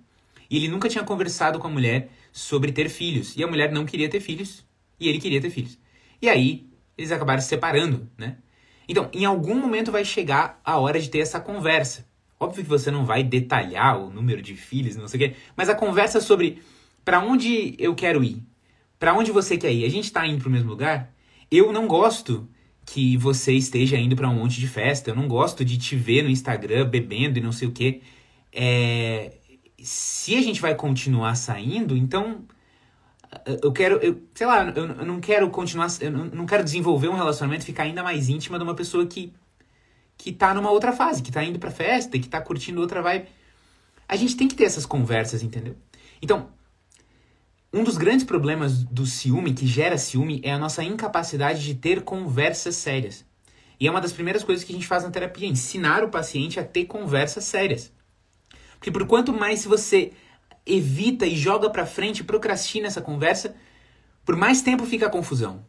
e 0.50 0.58
ele 0.58 0.68
nunca 0.68 0.86
tinha 0.86 1.02
conversado 1.02 1.58
com 1.58 1.66
a 1.66 1.70
mulher 1.70 2.10
sobre 2.30 2.70
ter 2.70 2.90
filhos. 2.90 3.34
E 3.36 3.42
a 3.42 3.46
mulher 3.46 3.72
não 3.72 3.86
queria 3.86 4.10
ter 4.10 4.20
filhos 4.20 4.62
e 4.98 5.08
ele 5.08 5.18
queria 5.18 5.40
ter 5.40 5.48
filhos. 5.48 5.78
E 6.20 6.28
aí, 6.28 6.68
eles 6.96 7.10
acabaram 7.10 7.40
se 7.40 7.48
separando, 7.48 8.06
né? 8.18 8.36
Então, 8.86 9.08
em 9.14 9.24
algum 9.24 9.54
momento 9.54 9.90
vai 9.90 10.04
chegar 10.04 10.60
a 10.62 10.76
hora 10.76 11.00
de 11.00 11.08
ter 11.08 11.20
essa 11.20 11.40
conversa. 11.40 12.06
Óbvio 12.38 12.62
que 12.62 12.68
você 12.68 12.90
não 12.90 13.06
vai 13.06 13.22
detalhar 13.22 13.98
o 13.98 14.10
número 14.10 14.42
de 14.42 14.54
filhos, 14.54 14.96
não 14.96 15.08
sei 15.08 15.16
o 15.18 15.30
quê, 15.30 15.36
mas 15.56 15.70
a 15.70 15.74
conversa 15.74 16.20
sobre 16.20 16.60
para 17.02 17.20
onde 17.20 17.74
eu 17.78 17.94
quero 17.94 18.22
ir, 18.22 18.42
para 18.98 19.14
onde 19.14 19.32
você 19.32 19.56
quer 19.56 19.72
ir, 19.72 19.86
a 19.86 19.88
gente 19.88 20.04
está 20.04 20.26
indo 20.26 20.40
para 20.40 20.48
o 20.48 20.52
mesmo 20.52 20.68
lugar? 20.68 21.14
Eu 21.50 21.72
não 21.72 21.86
gosto 21.86 22.46
que 22.92 23.16
você 23.16 23.52
esteja 23.52 23.96
indo 23.96 24.16
para 24.16 24.28
um 24.28 24.34
monte 24.34 24.58
de 24.58 24.66
festa, 24.66 25.10
eu 25.10 25.14
não 25.14 25.28
gosto 25.28 25.64
de 25.64 25.78
te 25.78 25.94
ver 25.94 26.24
no 26.24 26.28
Instagram 26.28 26.88
bebendo 26.88 27.38
e 27.38 27.42
não 27.42 27.52
sei 27.52 27.68
o 27.68 27.72
quê. 27.72 28.02
É... 28.52 29.32
Se 29.78 30.34
a 30.34 30.42
gente 30.42 30.60
vai 30.60 30.74
continuar 30.74 31.36
saindo, 31.36 31.96
então 31.96 32.44
eu 33.62 33.72
quero, 33.72 33.96
eu, 33.98 34.20
sei 34.34 34.46
lá, 34.46 34.68
eu, 34.74 34.86
eu 34.86 35.06
não 35.06 35.20
quero 35.20 35.48
continuar, 35.50 35.88
eu 36.00 36.10
não, 36.10 36.46
quero 36.46 36.64
desenvolver 36.64 37.08
um 37.08 37.14
relacionamento, 37.14 37.64
ficar 37.64 37.84
ainda 37.84 38.02
mais 38.02 38.28
íntima 38.28 38.58
de 38.58 38.64
uma 38.64 38.74
pessoa 38.74 39.06
que 39.06 39.32
que 40.18 40.32
tá 40.32 40.52
numa 40.52 40.70
outra 40.70 40.92
fase, 40.92 41.22
que 41.22 41.32
tá 41.32 41.42
indo 41.42 41.58
pra 41.58 41.70
festa, 41.70 42.18
que 42.18 42.28
tá 42.28 42.42
curtindo 42.42 42.78
outra 42.78 43.00
vibe. 43.00 43.26
A 44.06 44.16
gente 44.16 44.36
tem 44.36 44.46
que 44.46 44.54
ter 44.54 44.64
essas 44.64 44.84
conversas, 44.84 45.42
entendeu? 45.42 45.74
Então, 46.20 46.50
um 47.72 47.84
dos 47.84 47.96
grandes 47.96 48.24
problemas 48.24 48.82
do 48.82 49.06
ciúme, 49.06 49.54
que 49.54 49.66
gera 49.66 49.96
ciúme, 49.96 50.40
é 50.44 50.52
a 50.52 50.58
nossa 50.58 50.82
incapacidade 50.82 51.64
de 51.64 51.74
ter 51.74 52.02
conversas 52.02 52.74
sérias. 52.74 53.24
E 53.78 53.86
é 53.86 53.90
uma 53.90 54.00
das 54.00 54.12
primeiras 54.12 54.42
coisas 54.42 54.64
que 54.64 54.72
a 54.72 54.74
gente 54.74 54.86
faz 54.86 55.04
na 55.04 55.10
terapia, 55.10 55.48
ensinar 55.48 56.02
o 56.02 56.10
paciente 56.10 56.58
a 56.58 56.64
ter 56.64 56.84
conversas 56.86 57.44
sérias. 57.44 57.92
Porque 58.74 58.90
por 58.90 59.06
quanto 59.06 59.32
mais 59.32 59.64
você 59.64 60.12
evita 60.66 61.26
e 61.26 61.36
joga 61.36 61.70
para 61.70 61.86
frente, 61.86 62.24
procrastina 62.24 62.88
essa 62.88 63.00
conversa, 63.00 63.54
por 64.24 64.36
mais 64.36 64.62
tempo 64.62 64.84
fica 64.84 65.06
a 65.06 65.10
confusão. 65.10 65.64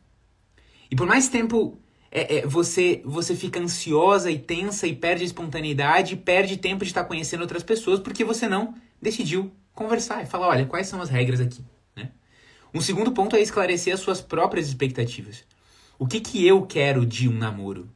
E 0.90 0.96
por 0.96 1.08
mais 1.08 1.30
tempo 1.30 1.78
é, 2.12 2.38
é, 2.38 2.48
você, 2.48 3.02
você 3.06 3.36
fica 3.36 3.60
ansiosa 3.60 4.30
e 4.30 4.40
tensa 4.40 4.88
e 4.88 4.96
perde 4.96 5.24
a 5.24 5.26
espontaneidade, 5.26 6.18
perde 6.18 6.58
tempo 6.58 6.84
de 6.84 6.90
estar 6.90 7.06
conhecendo 7.06 7.42
outras 7.42 7.64
pessoas 7.64 8.00
porque 8.00 8.24
você 8.24 8.48
não 8.48 8.74
decidiu 9.02 9.52
conversar 9.74 10.22
e 10.24 10.26
falar, 10.26 10.48
olha, 10.48 10.66
quais 10.66 10.88
são 10.88 11.02
as 11.02 11.10
regras 11.10 11.40
aqui? 11.40 11.64
Um 12.74 12.82
segundo 12.82 13.12
ponto 13.12 13.36
é 13.36 13.42
esclarecer 13.42 13.94
as 13.94 14.00
suas 14.00 14.22
próprias 14.22 14.68
expectativas. 14.68 15.44
O 16.00 16.08
que 16.08 16.20
que 16.20 16.48
eu 16.48 16.66
quero 16.66 17.06
de 17.06 17.28
um 17.28 17.34
namoro? 17.34 17.90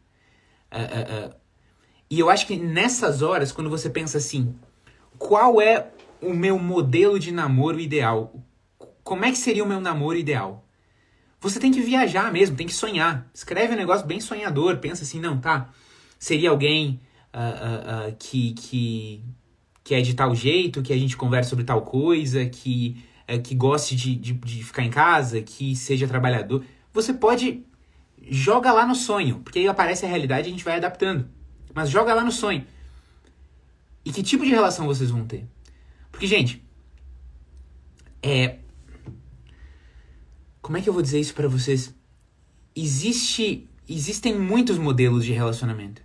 Uh, 0.72 0.78
uh, 0.78 1.28
uh. 1.30 1.36
E 2.10 2.20
eu 2.20 2.30
acho 2.30 2.46
que 2.46 2.58
nessas 2.58 3.22
horas, 3.22 3.52
quando 3.52 3.70
você 3.70 3.90
pensa 3.90 4.18
assim, 4.18 4.54
qual 5.18 5.62
é 5.62 5.88
o 6.22 6.34
meu 6.34 6.60
modelo 6.60 7.18
de 7.18 7.32
namoro 7.32 7.80
ideal? 7.80 8.34
Como 9.04 9.26
é 9.26 9.32
que 9.32 9.38
seria 9.38 9.64
o 9.64 9.68
meu 9.68 9.80
namoro 9.80 10.18
ideal? 10.18 10.66
Você 11.40 11.60
tem 11.60 11.72
que 11.72 11.82
viajar 11.82 12.32
mesmo, 12.32 12.56
tem 12.56 12.68
que 12.68 12.74
sonhar. 12.74 13.30
Escreve 13.34 13.74
um 13.74 13.78
negócio 13.78 14.06
bem 14.06 14.20
sonhador, 14.20 14.78
pensa 14.78 15.04
assim, 15.04 15.20
não, 15.20 15.40
tá. 15.40 15.70
Seria 16.20 16.50
alguém 16.50 17.00
que, 18.18 18.54
que, 18.54 19.24
que 19.84 19.94
é 19.94 20.02
de 20.02 20.14
tal 20.14 20.34
jeito, 20.34 20.82
que 20.82 20.94
a 20.94 20.98
gente 20.98 21.18
conversa 21.18 21.50
sobre 21.50 21.66
tal 21.66 21.82
coisa, 21.82 22.46
que, 22.46 23.04
eh, 23.28 23.40
que 23.40 23.56
goste 23.56 23.96
de, 23.96 24.16
de, 24.16 24.34
de 24.34 24.64
ficar 24.64 24.84
em 24.84 24.90
casa, 24.90 25.42
que 25.42 25.76
seja 25.76 26.08
trabalhador. 26.08 26.64
Você 26.94 27.14
pode. 27.14 27.64
Joga 28.28 28.72
lá 28.72 28.88
no 28.88 28.96
sonho, 28.96 29.40
porque 29.42 29.60
aí 29.60 29.68
aparece 29.68 30.06
a 30.06 30.10
realidade 30.10 30.48
e 30.48 30.50
a 30.50 30.52
gente 30.52 30.64
vai 30.64 30.78
adaptando. 30.78 31.30
Mas 31.74 31.90
joga 31.90 32.14
lá 32.14 32.24
no 32.24 32.32
sonho. 32.32 32.66
E 34.04 34.12
que 34.12 34.24
tipo 34.24 34.44
de 34.44 34.50
relação 34.50 34.88
vocês 34.88 35.12
vão 35.12 35.26
ter? 35.26 35.46
Porque, 36.12 36.26
gente, 36.26 36.64
é, 38.24 38.58
como 40.62 40.78
é 40.78 40.82
que 40.82 40.90
eu 40.90 40.94
vou 40.94 41.02
dizer 41.04 41.20
isso 41.20 41.36
para 41.36 41.48
vocês? 41.48 41.94
Existe, 42.76 43.70
existem 43.88 44.34
muitos 44.40 44.80
modelos 44.80 45.24
de 45.24 45.32
relacionamento. 45.32 46.02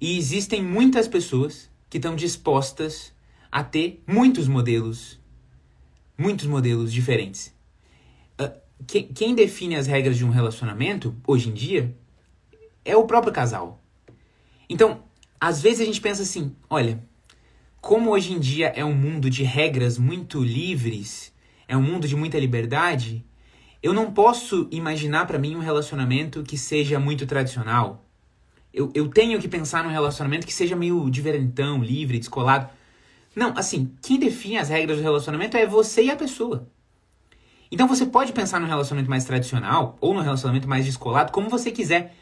E 0.00 0.16
existem 0.16 0.62
muitas 0.62 1.06
pessoas 1.06 1.70
que 1.90 1.98
estão 1.98 2.16
dispostas 2.16 3.12
a 3.52 3.62
ter 3.62 4.02
muitos 4.06 4.48
modelos, 4.48 5.20
muitos 6.16 6.46
modelos 6.46 6.92
diferentes. 6.92 7.54
Uh, 8.40 8.52
quem, 8.86 9.08
quem 9.08 9.34
define 9.34 9.76
as 9.76 9.86
regras 9.86 10.16
de 10.16 10.24
um 10.24 10.30
relacionamento, 10.30 11.14
hoje 11.26 11.48
em 11.48 11.52
dia, 11.52 11.96
é 12.84 12.96
o 12.96 13.06
próprio 13.06 13.32
casal. 13.32 13.82
Então, 14.68 15.02
às 15.40 15.60
vezes 15.60 15.80
a 15.80 15.84
gente 15.84 16.00
pensa 16.00 16.22
assim: 16.22 16.54
olha, 16.68 17.02
como 17.80 18.10
hoje 18.10 18.32
em 18.32 18.40
dia 18.40 18.68
é 18.68 18.84
um 18.84 18.94
mundo 18.94 19.28
de 19.28 19.42
regras 19.42 19.98
muito 19.98 20.42
livres, 20.42 21.34
é 21.68 21.76
um 21.76 21.82
mundo 21.82 22.08
de 22.08 22.16
muita 22.16 22.38
liberdade, 22.38 23.24
eu 23.82 23.92
não 23.92 24.10
posso 24.10 24.66
imaginar 24.70 25.26
para 25.26 25.38
mim 25.38 25.54
um 25.54 25.60
relacionamento 25.60 26.42
que 26.42 26.56
seja 26.56 26.98
muito 26.98 27.26
tradicional. 27.26 28.02
Eu, 28.72 28.90
eu 28.94 29.08
tenho 29.08 29.38
que 29.38 29.46
pensar 29.46 29.84
num 29.84 29.90
relacionamento 29.90 30.46
que 30.46 30.54
seja 30.54 30.74
meio 30.74 31.10
diferentão, 31.10 31.82
livre, 31.82 32.18
descolado. 32.18 32.70
Não, 33.34 33.52
assim, 33.56 33.92
quem 34.02 34.18
define 34.18 34.58
as 34.58 34.68
regras 34.68 34.98
do 34.98 35.02
relacionamento 35.02 35.56
é 35.56 35.66
você 35.66 36.04
e 36.04 36.10
a 36.10 36.16
pessoa. 36.16 36.68
Então 37.70 37.88
você 37.88 38.06
pode 38.06 38.32
pensar 38.32 38.60
num 38.60 38.66
relacionamento 38.66 39.10
mais 39.10 39.24
tradicional 39.24 39.96
ou 40.00 40.14
num 40.14 40.20
relacionamento 40.20 40.68
mais 40.68 40.84
descolado, 40.84 41.32
como 41.32 41.48
você 41.48 41.70
quiser. 41.70 42.14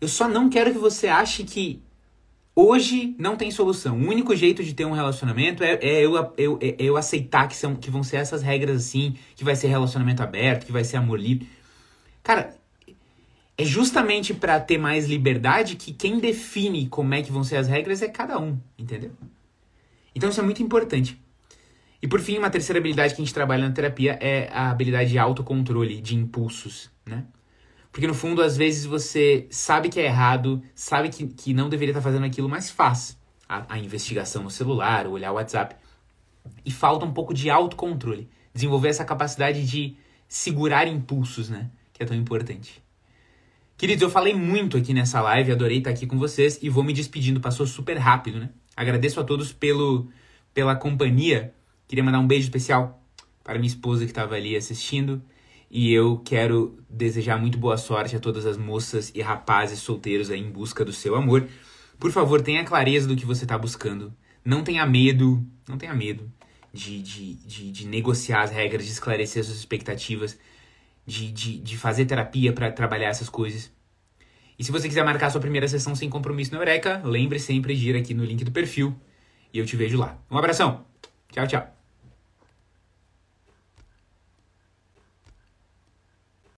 Eu 0.00 0.08
só 0.08 0.28
não 0.28 0.50
quero 0.50 0.72
que 0.72 0.78
você 0.78 1.08
ache 1.08 1.44
que 1.44 1.82
Hoje 2.58 3.14
não 3.18 3.36
tem 3.36 3.50
solução. 3.50 3.98
O 3.98 4.08
único 4.08 4.34
jeito 4.34 4.64
de 4.64 4.72
ter 4.72 4.86
um 4.86 4.92
relacionamento 4.92 5.62
é, 5.62 5.74
é 5.74 6.02
eu, 6.02 6.14
eu, 6.38 6.58
é 6.62 6.74
eu 6.78 6.96
aceitar 6.96 7.46
que, 7.48 7.54
são, 7.54 7.76
que 7.76 7.90
vão 7.90 8.02
ser 8.02 8.16
essas 8.16 8.42
regras 8.42 8.76
assim, 8.76 9.14
que 9.34 9.44
vai 9.44 9.54
ser 9.54 9.66
relacionamento 9.66 10.22
aberto, 10.22 10.64
que 10.64 10.72
vai 10.72 10.82
ser 10.82 10.96
amor 10.96 11.20
livre. 11.20 11.46
Cara, 12.22 12.56
é 13.58 13.64
justamente 13.64 14.32
para 14.32 14.58
ter 14.58 14.78
mais 14.78 15.06
liberdade 15.06 15.76
que 15.76 15.92
quem 15.92 16.18
define 16.18 16.88
como 16.88 17.12
é 17.12 17.22
que 17.22 17.30
vão 17.30 17.44
ser 17.44 17.56
as 17.56 17.68
regras 17.68 18.00
é 18.00 18.08
cada 18.08 18.38
um, 18.38 18.58
entendeu? 18.78 19.10
Então 20.16 20.30
isso 20.30 20.40
é 20.40 20.42
muito 20.42 20.62
importante. 20.62 21.20
E 22.00 22.08
por 22.08 22.20
fim, 22.20 22.38
uma 22.38 22.48
terceira 22.48 22.78
habilidade 22.78 23.14
que 23.14 23.20
a 23.20 23.24
gente 23.24 23.34
trabalha 23.34 23.68
na 23.68 23.74
terapia 23.74 24.18
é 24.18 24.48
a 24.50 24.70
habilidade 24.70 25.10
de 25.10 25.18
autocontrole, 25.18 26.00
de 26.00 26.16
impulsos, 26.16 26.90
né? 27.04 27.26
Porque 27.92 28.06
no 28.06 28.14
fundo, 28.14 28.42
às 28.42 28.56
vezes 28.56 28.86
você 28.86 29.46
sabe 29.50 29.90
que 29.90 30.00
é 30.00 30.04
errado, 30.06 30.62
sabe 30.74 31.10
que, 31.10 31.26
que 31.26 31.52
não 31.52 31.68
deveria 31.68 31.92
estar 31.92 32.00
fazendo 32.00 32.24
aquilo, 32.24 32.48
mas 32.48 32.70
faz 32.70 33.18
a, 33.46 33.74
a 33.74 33.78
investigação 33.78 34.42
no 34.42 34.50
celular, 34.50 35.06
olhar 35.06 35.32
o 35.32 35.34
WhatsApp. 35.34 35.76
E 36.64 36.70
falta 36.70 37.04
um 37.04 37.12
pouco 37.12 37.34
de 37.34 37.50
autocontrole. 37.50 38.28
Desenvolver 38.54 38.88
essa 38.88 39.04
capacidade 39.04 39.66
de 39.66 39.96
segurar 40.26 40.86
impulsos, 40.88 41.50
né? 41.50 41.70
Que 41.92 42.02
é 42.02 42.06
tão 42.06 42.16
importante. 42.16 42.82
Queridos, 43.76 44.02
eu 44.02 44.10
falei 44.10 44.34
muito 44.34 44.78
aqui 44.78 44.94
nessa 44.94 45.20
live, 45.20 45.52
adorei 45.52 45.78
estar 45.78 45.90
aqui 45.90 46.06
com 46.06 46.18
vocês 46.18 46.58
e 46.62 46.70
vou 46.70 46.82
me 46.82 46.94
despedindo, 46.94 47.40
passou 47.40 47.66
super 47.66 47.98
rápido, 47.98 48.40
né? 48.40 48.50
Agradeço 48.76 49.18
a 49.18 49.24
todos 49.24 49.52
pelo, 49.52 50.08
pela 50.52 50.76
companhia. 50.76 51.54
Queria 51.88 52.04
mandar 52.04 52.18
um 52.18 52.26
beijo 52.26 52.44
especial 52.44 53.02
para 53.42 53.58
minha 53.58 53.68
esposa 53.68 54.04
que 54.04 54.10
estava 54.10 54.34
ali 54.34 54.56
assistindo. 54.56 55.22
E 55.70 55.92
eu 55.92 56.20
quero 56.24 56.78
desejar 56.88 57.38
muito 57.38 57.58
boa 57.58 57.76
sorte 57.76 58.14
a 58.14 58.20
todas 58.20 58.46
as 58.46 58.56
moças 58.56 59.10
e 59.14 59.20
rapazes 59.20 59.80
solteiros 59.80 60.30
aí 60.30 60.40
em 60.40 60.50
busca 60.50 60.84
do 60.84 60.92
seu 60.92 61.16
amor. 61.16 61.48
Por 61.98 62.12
favor, 62.12 62.42
tenha 62.42 62.64
clareza 62.64 63.08
do 63.08 63.16
que 63.16 63.24
você 63.24 63.44
está 63.44 63.56
buscando. 63.56 64.12
Não 64.44 64.62
tenha 64.62 64.86
medo, 64.86 65.44
não 65.68 65.78
tenha 65.78 65.94
medo 65.94 66.30
de, 66.72 67.02
de, 67.02 67.34
de, 67.34 67.70
de 67.72 67.86
negociar 67.86 68.42
as 68.42 68.50
regras, 68.50 68.84
de 68.84 68.92
esclarecer 68.92 69.42
suas 69.42 69.56
expectativas 69.56 70.38
de, 71.06 71.30
de, 71.30 71.58
de 71.58 71.78
fazer 71.78 72.04
terapia 72.04 72.52
para 72.52 72.70
trabalhar 72.70 73.08
essas 73.08 73.28
coisas. 73.28 73.72
E 74.58 74.64
se 74.64 74.72
você 74.72 74.88
quiser 74.88 75.04
marcar 75.04 75.30
sua 75.30 75.40
primeira 75.40 75.68
sessão 75.68 75.94
sem 75.94 76.08
compromisso 76.08 76.52
no 76.52 76.60
Eureka, 76.60 77.02
lembre 77.04 77.38
sempre 77.38 77.74
de 77.74 77.90
ir 77.90 77.96
aqui 77.96 78.14
no 78.14 78.24
link 78.24 78.44
do 78.44 78.50
perfil 78.50 78.94
e 79.52 79.58
eu 79.58 79.66
te 79.66 79.76
vejo 79.76 79.98
lá. 79.98 80.18
Um 80.30 80.38
abração. 80.38 80.84
Tchau, 81.30 81.46
tchau. 81.46 81.75